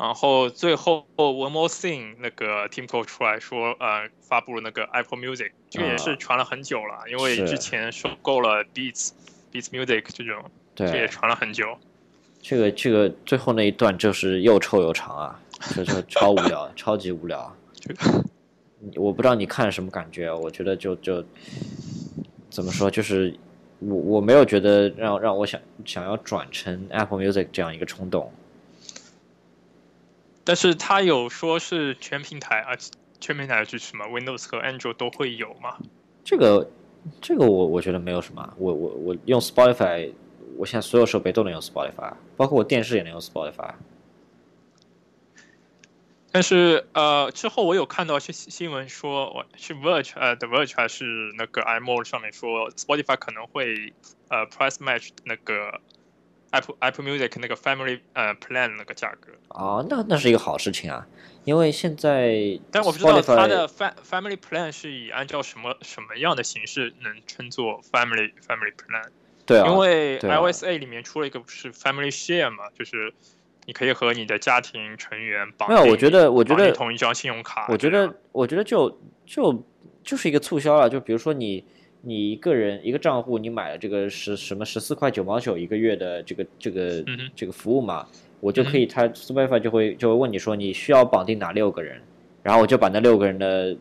[0.00, 9.10] 然后最后 One More Thing 那个 Tim Cook 出来说，呃，发布了那个 Apple Music，这个也是传了很久了，因为之前收购了 Beats
[9.52, 10.42] Beats Music 这种，
[10.74, 11.76] 这也传了很久。
[12.40, 15.40] 这个这个最后那一段就是又臭又长啊。
[15.76, 17.54] 就就超无聊， 超级无聊。
[18.96, 21.22] 我不知道你看什么感觉，我觉得就就
[22.48, 23.36] 怎么说，就是
[23.80, 28.32] 我我没有觉得让让我想想要转成 Apple Music 这样一个冲动。
[30.44, 32.72] 但是他有说是全平台啊，
[33.20, 35.76] 全平台支持嘛 Windows 和 Android 都会有吗？
[36.24, 36.70] 这个
[37.20, 40.12] 这个我我觉得没有什么，我我我用 Spotify，
[40.56, 43.74] 我现在所有设备都能用 Spotify，包括我电视也能用 Spotify。
[46.32, 51.04] 但是呃，之后我有看到一些新闻说，我是 Verge 呃，The Verge 还是
[51.36, 53.92] 那个 iMore 上面说，Spotify 可能会
[54.28, 55.80] 呃 price match 那个
[56.50, 59.32] Apple Apple Music 那个 Family 呃 Plan 那个价格。
[59.48, 61.06] 哦，那那是一个好事情啊，
[61.44, 69.08] 因为现在但我不知道它的 Fam Family Plan 是以按照什么什么样的形式能称作 Family Family Plan？
[69.46, 73.12] 对啊，因为 iOS A 里面出了一个不是 Family Share 嘛，就是。
[73.66, 75.82] 你可以和你的家庭成员绑没有？
[75.82, 77.66] 我觉得，我觉得同一张信用卡。
[77.68, 79.64] 我觉得，我觉得就就
[80.02, 80.88] 就是一个促销了。
[80.88, 81.62] 就比如说你
[82.02, 87.04] 你一个人一个账户，你买了这个十什么十四块九毛九一个月的这个这个
[87.36, 88.06] 这个服务嘛，
[88.40, 92.00] 我就可以，他 Spotify 就会就会问你说你需要绑定哪六个人，
[92.42, 93.76] 然后我就把那六个人的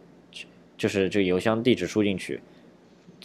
[0.78, 2.42] 就是这个邮箱地址输进去，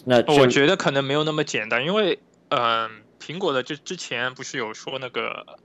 [0.04, 2.18] 那我觉得可能没有那么简单，因为
[2.50, 5.58] 嗯，苹果的之之前不是有说那个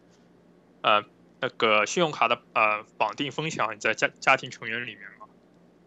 [0.82, 1.04] 呃
[1.40, 5.28] 那个信用卡的呃绑定分享在家家庭成员里面嘛，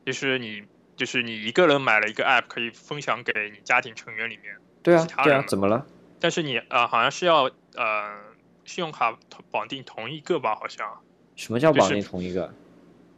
[0.07, 0.63] 就是你
[0.97, 4.57] 就是你一个人买了一个 app 可以分享给你家庭成员里面。
[4.83, 5.87] 对啊，对啊，怎么了？
[6.21, 8.15] 但是你呃好像是要呃
[8.65, 9.17] 信用卡
[9.51, 10.55] 绑定同一个吧？
[10.55, 10.87] 好像。
[11.35, 12.53] 什么叫绑定同一个？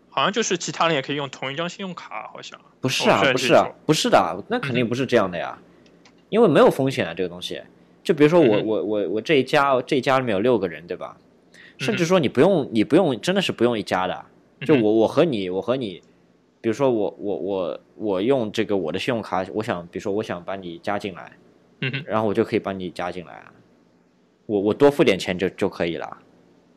[0.09, 2.59] 好像就是其他人也可以用同一张信用卡，好像。
[2.81, 5.59] 不是啊，不是啊，不是的，那肯定不是这样的呀，
[6.29, 7.61] 因为没有风险啊，这个东西。
[8.03, 11.17] 就比如说我我我我这一家这一家里面有六个人，对吧？
[11.79, 14.25] 甚至说你不用你不用真的是不用一家的，
[14.65, 16.03] 就我我和你我和你，
[16.65, 21.31] 比如说我我我我用这个我的信用卡，我想比如说我想把你加进来，
[21.83, 23.53] 嗯然后我就可以把你加进来啊，
[24.47, 26.17] 我我多付点钱就就可以了，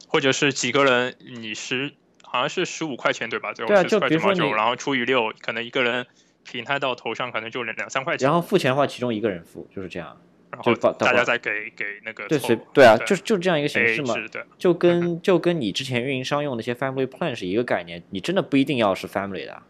[0.08, 1.94] 或者是几个人你十。
[2.30, 3.54] 好像是十五块钱对吧？
[3.54, 6.06] 对啊，就比如说你，然后除以六，可能一个人
[6.44, 8.26] 平摊到头上可能就两两三块钱。
[8.28, 10.18] 然后付钱的话，其中一个人付，就是这样。
[10.52, 12.28] 然后大家再给给那个。
[12.28, 14.14] 对，随对啊，就是就这样一个形式嘛。
[14.58, 19.64] 就跟就跟你之前运营商用那些 family plan 是一个概念，你真的不一定要是 family 的，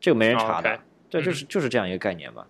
[0.00, 0.80] 这个没人查的。
[1.08, 2.44] 对，就是就是这样一个概念嘛。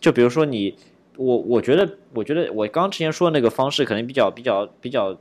[0.00, 0.76] 就比如说你，
[1.16, 5.16] 我我觉得我觉得我刚之前说的那个方式可能比较比较比较。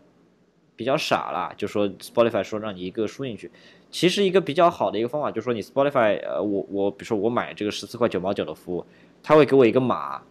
[0.73, 3.51] 比较傻啦，就说 Spotify 说让你一个输进去，
[3.91, 8.85] 其实一个比较好的一个方法就是说你 Spotify，呃，我我比如说我买这个十四块九毛九的服务，
[9.21, 10.23] 他会给我一个码，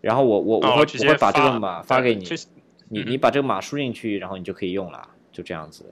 [0.00, 2.24] 然后我我我会我会把这个码发给你，
[2.88, 5.84] 你你把这个码输进去，然后你就可以用了，就这样子。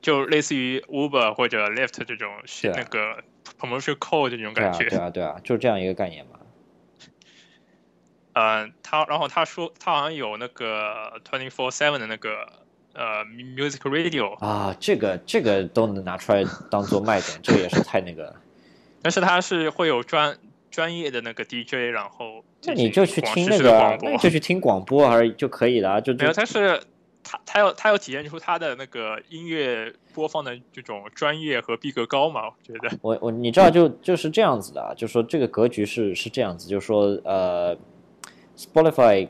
[0.00, 3.16] 就类似于 Uber 或者 Lyft 这种是那个
[3.58, 4.88] promotion code 这种感觉。
[4.88, 6.38] 对啊对啊，就是这样一个概念嘛。
[8.34, 12.46] 嗯，他然后他说他好像有那个 twenty four seven 的那个。
[12.92, 18.34] 呃，music radio 啊，这个这个都能拿出来当做卖点， 这个也是太那个。
[19.00, 20.36] 但是他是会有专
[20.72, 26.32] 专业的那个 DJ，然后那你就去听那个，就去听广播而已就可以了，就没有。
[26.32, 26.82] 他是
[27.22, 32.46] 他他要他要体现出他的那个音乐播放的这种专业和逼格高嘛？
[32.46, 37.76] 我觉得我我你知道就就是这样子的，就说这个格局是是这样子，就是说呃
[38.56, 39.28] ，Spotify。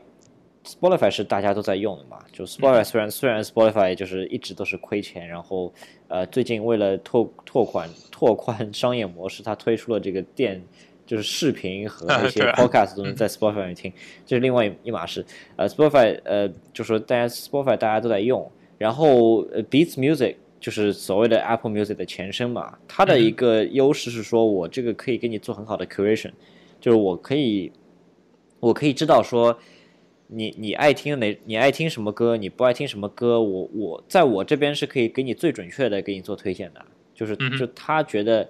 [0.63, 2.19] Spotify 是大家都在用的嘛？
[2.31, 5.73] 就 Spotify 虽然虽然 Spotify 就是一直都是亏钱，然后
[6.07, 10.63] 呃最近为了拓拓宽拓宽商业模式，它推出了这个电
[11.05, 13.91] 就是视频和那些 Podcast 都能在 Spotify 里听，
[14.25, 15.25] 这是另外一码事。
[15.55, 26.31] 呃，Spotify 呃就说大家 Spotify 大家都在用，然后 Beats Music 就是所谓的 Apple Music 的前身嘛，它的一个优势是说我这个可以给你做很好的 curation，
[26.79, 27.71] 就是我可以
[28.59, 29.57] 我可以知道说。
[30.33, 31.37] 你你爱听哪？
[31.43, 32.37] 你爱听什么歌？
[32.37, 33.41] 你不爱听什么歌？
[33.41, 36.81] 我我在我这边是可以给你最准确的给你做推荐的，
[37.13, 38.49] 就是就他觉得，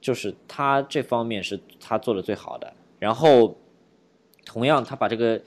[0.00, 2.72] 就是他这方面是他做的最好的。
[2.98, 3.56] 然后，
[4.44, 5.40] 同样他把这个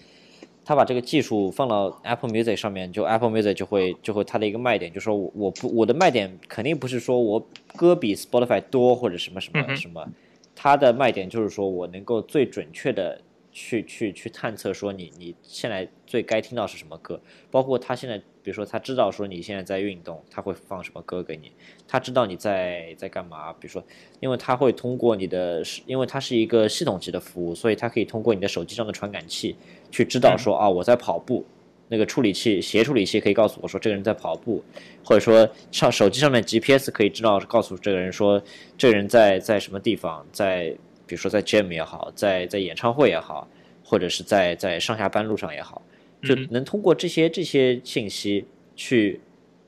[0.66, 10.08] 他把这个技术放到 Apple Music 上面，就 Apple Music 就会就会它的一个卖点，就说我不我的卖点肯定不是说我歌比 Spotify 多或者什么什么什么，
[10.56, 13.22] 它的卖点就是说我能够最准确的。
[13.54, 17.22] 去去去探测，说你你现在最该听到是什么歌，
[17.52, 21.52] 包括他现在，比如说他知道说你现在在运动，他会放什么歌给你，
[21.88, 23.82] 他知道你在在干嘛，比如说，
[24.20, 29.56] 因为他会通过你的，因为它是一个系统级的服务，所以它可以通过你的手机上的传感器
[29.92, 31.46] 去知道说啊我在跑步，
[31.90, 34.64] 那个处理器协处理器可以告诉我说这个人在跑步，
[35.06, 38.42] 或者说上手机上面 GPS 可以知道告诉这个人说
[38.76, 40.76] 这个人在在什么地方在。
[41.14, 43.48] 比如说在 jam 也好，在在演唱会也好，
[43.85, 45.80] 或者是在在上下班路上也好，
[46.23, 48.44] 就能通过这些这些信息
[48.76, 49.22] 去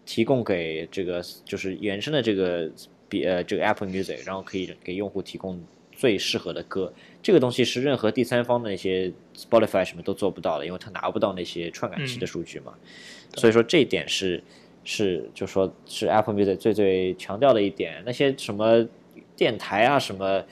[0.08, 2.68] 提供给这个就是原生的这个
[3.08, 6.92] 比呃这个 Apple Music，然后可以给用户提供最适合的歌。
[7.22, 12.74] 这个东西是任何第三方的那些 Spotify 什么都做不到的，因为它拿不到那些传感器的数据嘛。
[13.36, 14.44] 所以说这一点是
[14.84, 18.02] 是就说是 Apple Music 最最强调的一点。
[18.04, 18.84] 那些什么
[19.36, 20.44] 电台啊什么。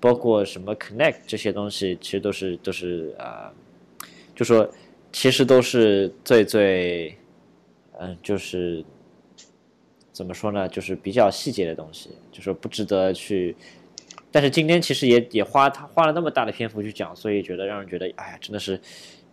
[0.00, 3.52] 包括什么 Connect 这些东西，其实都是都是啊，
[4.34, 4.68] 就说
[5.12, 7.14] 其实都是最最，
[7.98, 8.82] 嗯，就是
[10.10, 13.54] 怎么说呢，就是比较细节的东西，就说不值得去。
[14.32, 18.80] 但是今天其实也也花他花了那么大的篇幅去讲，所以觉得让人觉得，哎呀，真的是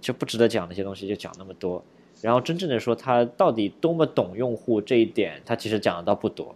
[0.01, 1.83] 就不值得讲那些东西，就讲那么多。
[2.19, 6.53] 然后真正的说他到底多么懂用户这一点，他其实讲的倒不多。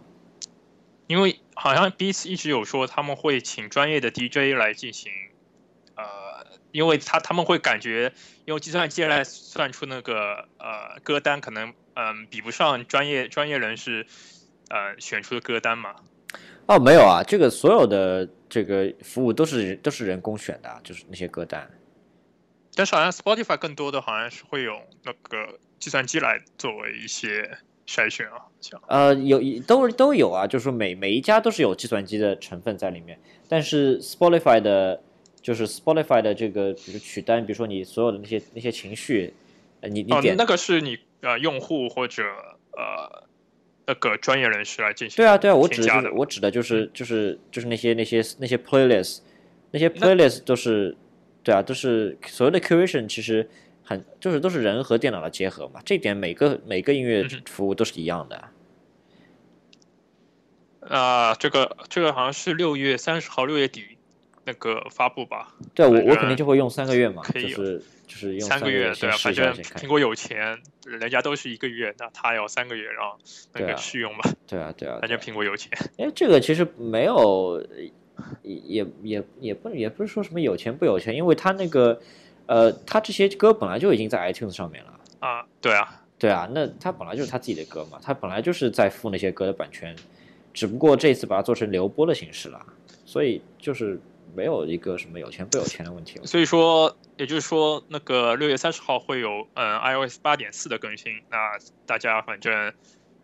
[1.06, 5.12] 因为好像 Beats 一直有说他们会请专业的 DJ 来进行，
[5.96, 6.04] 呃，
[6.70, 8.12] 因为他他们会感觉
[8.46, 14.06] 用计算机来算出那个呃歌单，可能嗯比不上专业专业人士
[14.68, 15.96] 呃选出的歌单嘛。
[16.66, 21.68] 哦，没有啊，这个所有的这个服务都是都是人工选的，就是那些歌单。
[22.74, 27.58] 但是好像 Spotify 更多的好像是会有那个计算机来作为一些
[27.92, 35.02] 筛选啊，像呃有都都有啊，就是说每每一家都是有计算机的成分在里面，但是 Spotify 的，
[35.42, 39.34] 就是 Spotify 的这个比如取单，比如说你所有的那些那些情绪，
[39.82, 42.22] 呃你你点那个是你呃用户或者
[42.70, 43.24] 呃
[43.86, 49.18] 那个专业人士来进行对啊对啊，我指的我指的就是就是就是那些那些那些 playlist
[49.70, 50.96] 那些 playlist 都是。
[51.44, 53.50] 对啊，都是所谓的 curation，其实
[53.84, 55.80] 很就是都是人和电脑的结合嘛。
[55.84, 58.48] 这点每个每个音乐服务都是一样的。
[60.80, 63.82] 啊，这个这个好像是六月三十号六月底
[64.44, 65.54] 那个发布吧？
[65.74, 73.18] 对，我我肯定就会用三个月嘛，就是就是用三个月，对啊，反正苹果有钱，人家都是一个月，那他要三个月然后
[73.54, 74.30] 那个试用吧？
[74.46, 75.70] 对啊，对啊， 反正苹果有钱。
[75.98, 77.64] 哎，这个其实没有。
[78.42, 82.00] 也也也不也不是说什么有钱不有钱，因为他那个，
[82.46, 89.94] 呃，他这些歌本来就已经在 iTunes 上面了啊，对啊，对啊，那他本来就是他自己的歌嘛，他本来就是在付那些歌的版权，
[90.52, 92.64] 只不过这次把它做成流播的形式了，
[93.04, 94.00] 所以就是
[94.34, 96.26] 没有一个什么有钱不有钱的问题了。
[96.26, 102.72] 所以说，也就是说，那个六月三十号会有嗯 iOS 八点四的更新，那大家反正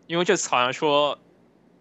[0.07, 1.19] 因为这次好像说。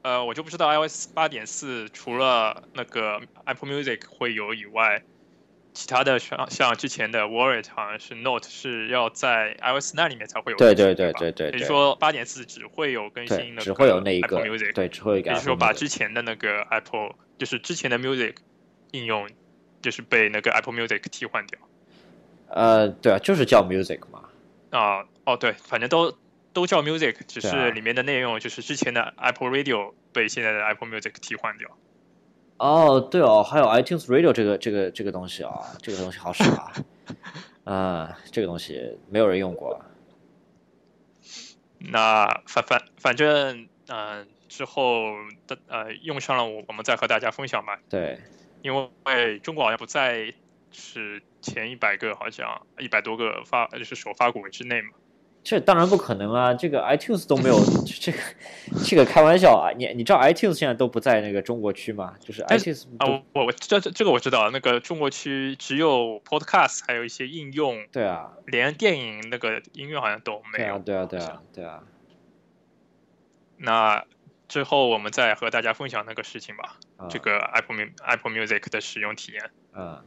[0.01, 5.03] 呃，我就不知道 iOS 八点四除了那个 Apple Music 会有以外，
[5.79, 10.59] 其他的像像之前的 Wallet 好像是 Note 是要在 iOS 那里面才会有。
[10.59, 11.47] 对对对对对。
[11.47, 15.23] 也就是说八点四只会有更新的，只会有那一个 Apple Music，对，只会。
[15.23, 18.35] 就是说把之前的那个 Apple，就是之前的 Music
[18.91, 19.31] 应用，
[19.81, 21.61] 就是被那个 Apple Music 替换掉。
[22.49, 24.25] 呃，对啊，就是叫 Music 嘛。
[24.71, 26.19] 啊，哦，对，反正都。
[26.55, 31.69] 都叫 Music，只是里面的内容就是之前的 Apple Radio 被现在的 Apple Music 替换掉。
[32.59, 36.73] 哦，对哦，还有 iTunes Radio 这个这个这个东西啊，这个东西好使啊。
[37.65, 39.81] 啊，这个东西没有人用过。
[41.79, 45.13] 那反反反正嗯，之后
[45.47, 47.79] 的呃用上了，我我们再和大家分享吧。
[47.89, 48.19] 对，
[48.63, 48.75] 因
[49.05, 50.33] 为中国好像不在
[50.73, 54.91] 是前一百个，好像一百多个发就是首发国之内嘛。
[55.49, 56.53] 这当然不可能啊！
[56.53, 58.19] 这个 iTunes 都没有这个，
[58.85, 59.73] 这个开玩笑啊！
[59.75, 62.15] 你你知道 iTunes 现在都不在那个中国区吗？
[62.21, 67.83] 就是 iTunes 啊，我我这这这个我知道，那个中国区只有 Podcast，还有一些应用。
[67.91, 70.79] 对啊，连电影那个音乐好像都没有。
[70.81, 71.83] 对啊，对啊，对啊，对啊。
[73.57, 74.05] 那
[74.49, 76.77] 之后我们再和大家分享那个事情吧。
[77.09, 79.51] 这个 Apple Apple Music 的使用体验。
[79.75, 80.05] 嗯。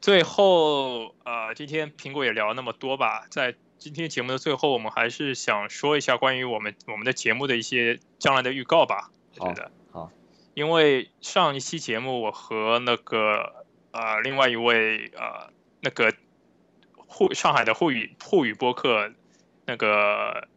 [0.00, 3.54] 最后呃，今天苹果也聊了那么多吧，在。
[3.78, 9.10] 今天节目的最后，我们还是想说一下关于我们我们的节目的一些将来的预告吧。
[9.38, 10.10] 我觉得好，
[10.54, 16.12] 因为上一期节目我和那个呃另外一位呃那个
[16.96, 19.12] 沪上海的沪语沪语播客
[19.64, 20.48] 那个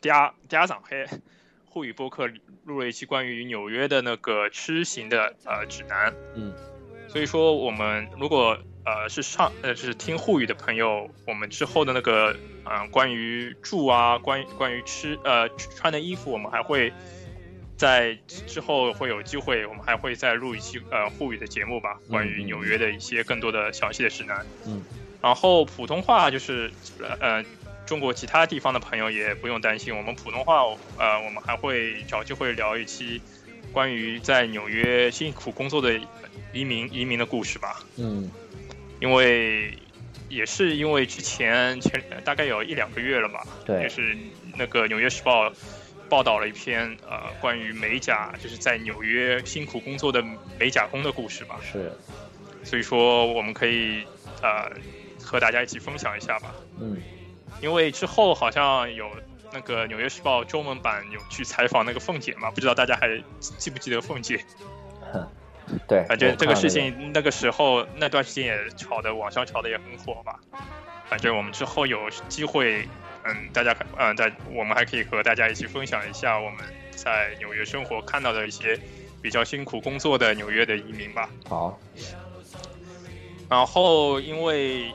[0.00, 1.04] 嗲嗲长黑
[1.68, 2.30] 沪语播客
[2.64, 6.14] 录了一期关于纽约的那个吃行的呃指南。
[6.36, 6.54] 嗯，
[7.08, 8.56] 所以说我们如果。
[8.88, 12.34] 呃，是上呃是听沪语的朋友，我们之后的那个
[12.64, 15.46] 嗯，关于住啊，关于关于吃呃
[15.76, 16.90] 穿的衣服，我们还会
[17.76, 18.16] 在
[18.46, 24.46] 之后会有机会，我们还会再录一期呃沪语的节目吧，关于纽约的一些更多的详细的指南。
[24.66, 24.82] 嗯，
[25.20, 26.72] 然后普通话就是
[27.20, 27.44] 呃
[27.84, 30.62] 中国其他地方的朋友也不用担心，我们普通话
[30.96, 33.20] 呃我们还会找机会聊一期
[33.70, 36.00] 关于在纽约辛苦工作的
[36.54, 37.84] 移民移民的故事吧。
[37.98, 38.30] 嗯。
[39.00, 39.78] 因为
[40.28, 44.16] 也是因为之前前大概有一两个月了吧，对，就是
[44.56, 45.48] 那个《纽约时报》
[46.08, 50.22] 报道了一篇呃关于美甲，就是在纽约辛苦工作的
[50.58, 51.60] 美甲工的故事吧。
[51.62, 51.92] 是，
[52.64, 54.04] 所以说我们可以
[54.42, 54.70] 呃
[55.22, 56.54] 和大家一起分享一下吧。
[56.80, 56.96] 嗯，
[57.60, 59.10] 因为之后好像有
[59.52, 64.44] 那个《纽约时报》中文版有去采访那个凤姐嘛，不知道大家还记不记得凤姐？
[65.86, 70.34] 对，反正这个事情那个时候那段时间也炒的，网上炒的也很火嘛。
[71.08, 72.86] 反正我们之后有机会，
[73.24, 76.58] 嗯，大家嗯，在我们还可以和大家一起分享一下我们
[76.90, 78.78] 在纽约生活看到的一些
[79.22, 81.30] 比较辛苦工作的纽约的移民吧。
[81.48, 81.80] 好。
[83.48, 84.92] 然后因为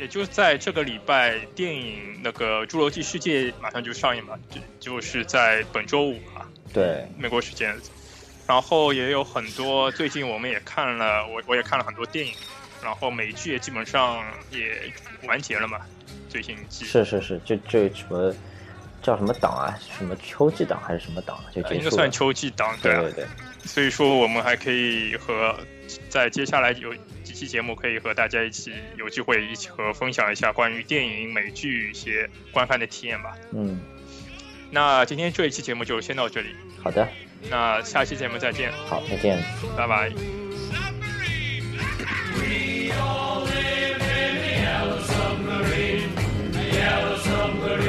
[0.00, 6.48] 也就在这个礼拜，电影那个《侏罗纪世界》马上就上映嘛，就就是在本周五嘛。
[6.72, 7.72] 对，美国时间。
[8.46, 12.32] 然后也有很多，最近我们也看了，我我也看了很多电影，
[12.82, 14.92] 然后美剧也基本上也
[15.26, 15.80] 完结了嘛，
[16.28, 16.84] 最新一季。
[16.84, 18.34] 是是是，这这什么
[19.02, 19.78] 叫什么档啊？
[19.96, 21.42] 什么秋季档还是什么档？
[21.54, 23.26] 就应该算秋季档，对对对。
[23.64, 25.58] 所以说我们还可以和
[26.10, 33.34] 在接下来有几期节目可以和大家一起有机会一起和分享一下关于电影美剧一些观看的体验吧。
[33.52, 33.80] 嗯，
[34.70, 36.54] 那今天这一期节目就先到这里。
[36.82, 37.08] 好的，
[37.50, 39.42] 那下期节目再见好再见
[39.76, 40.10] 拜拜
[46.74, 47.83] yellow submarine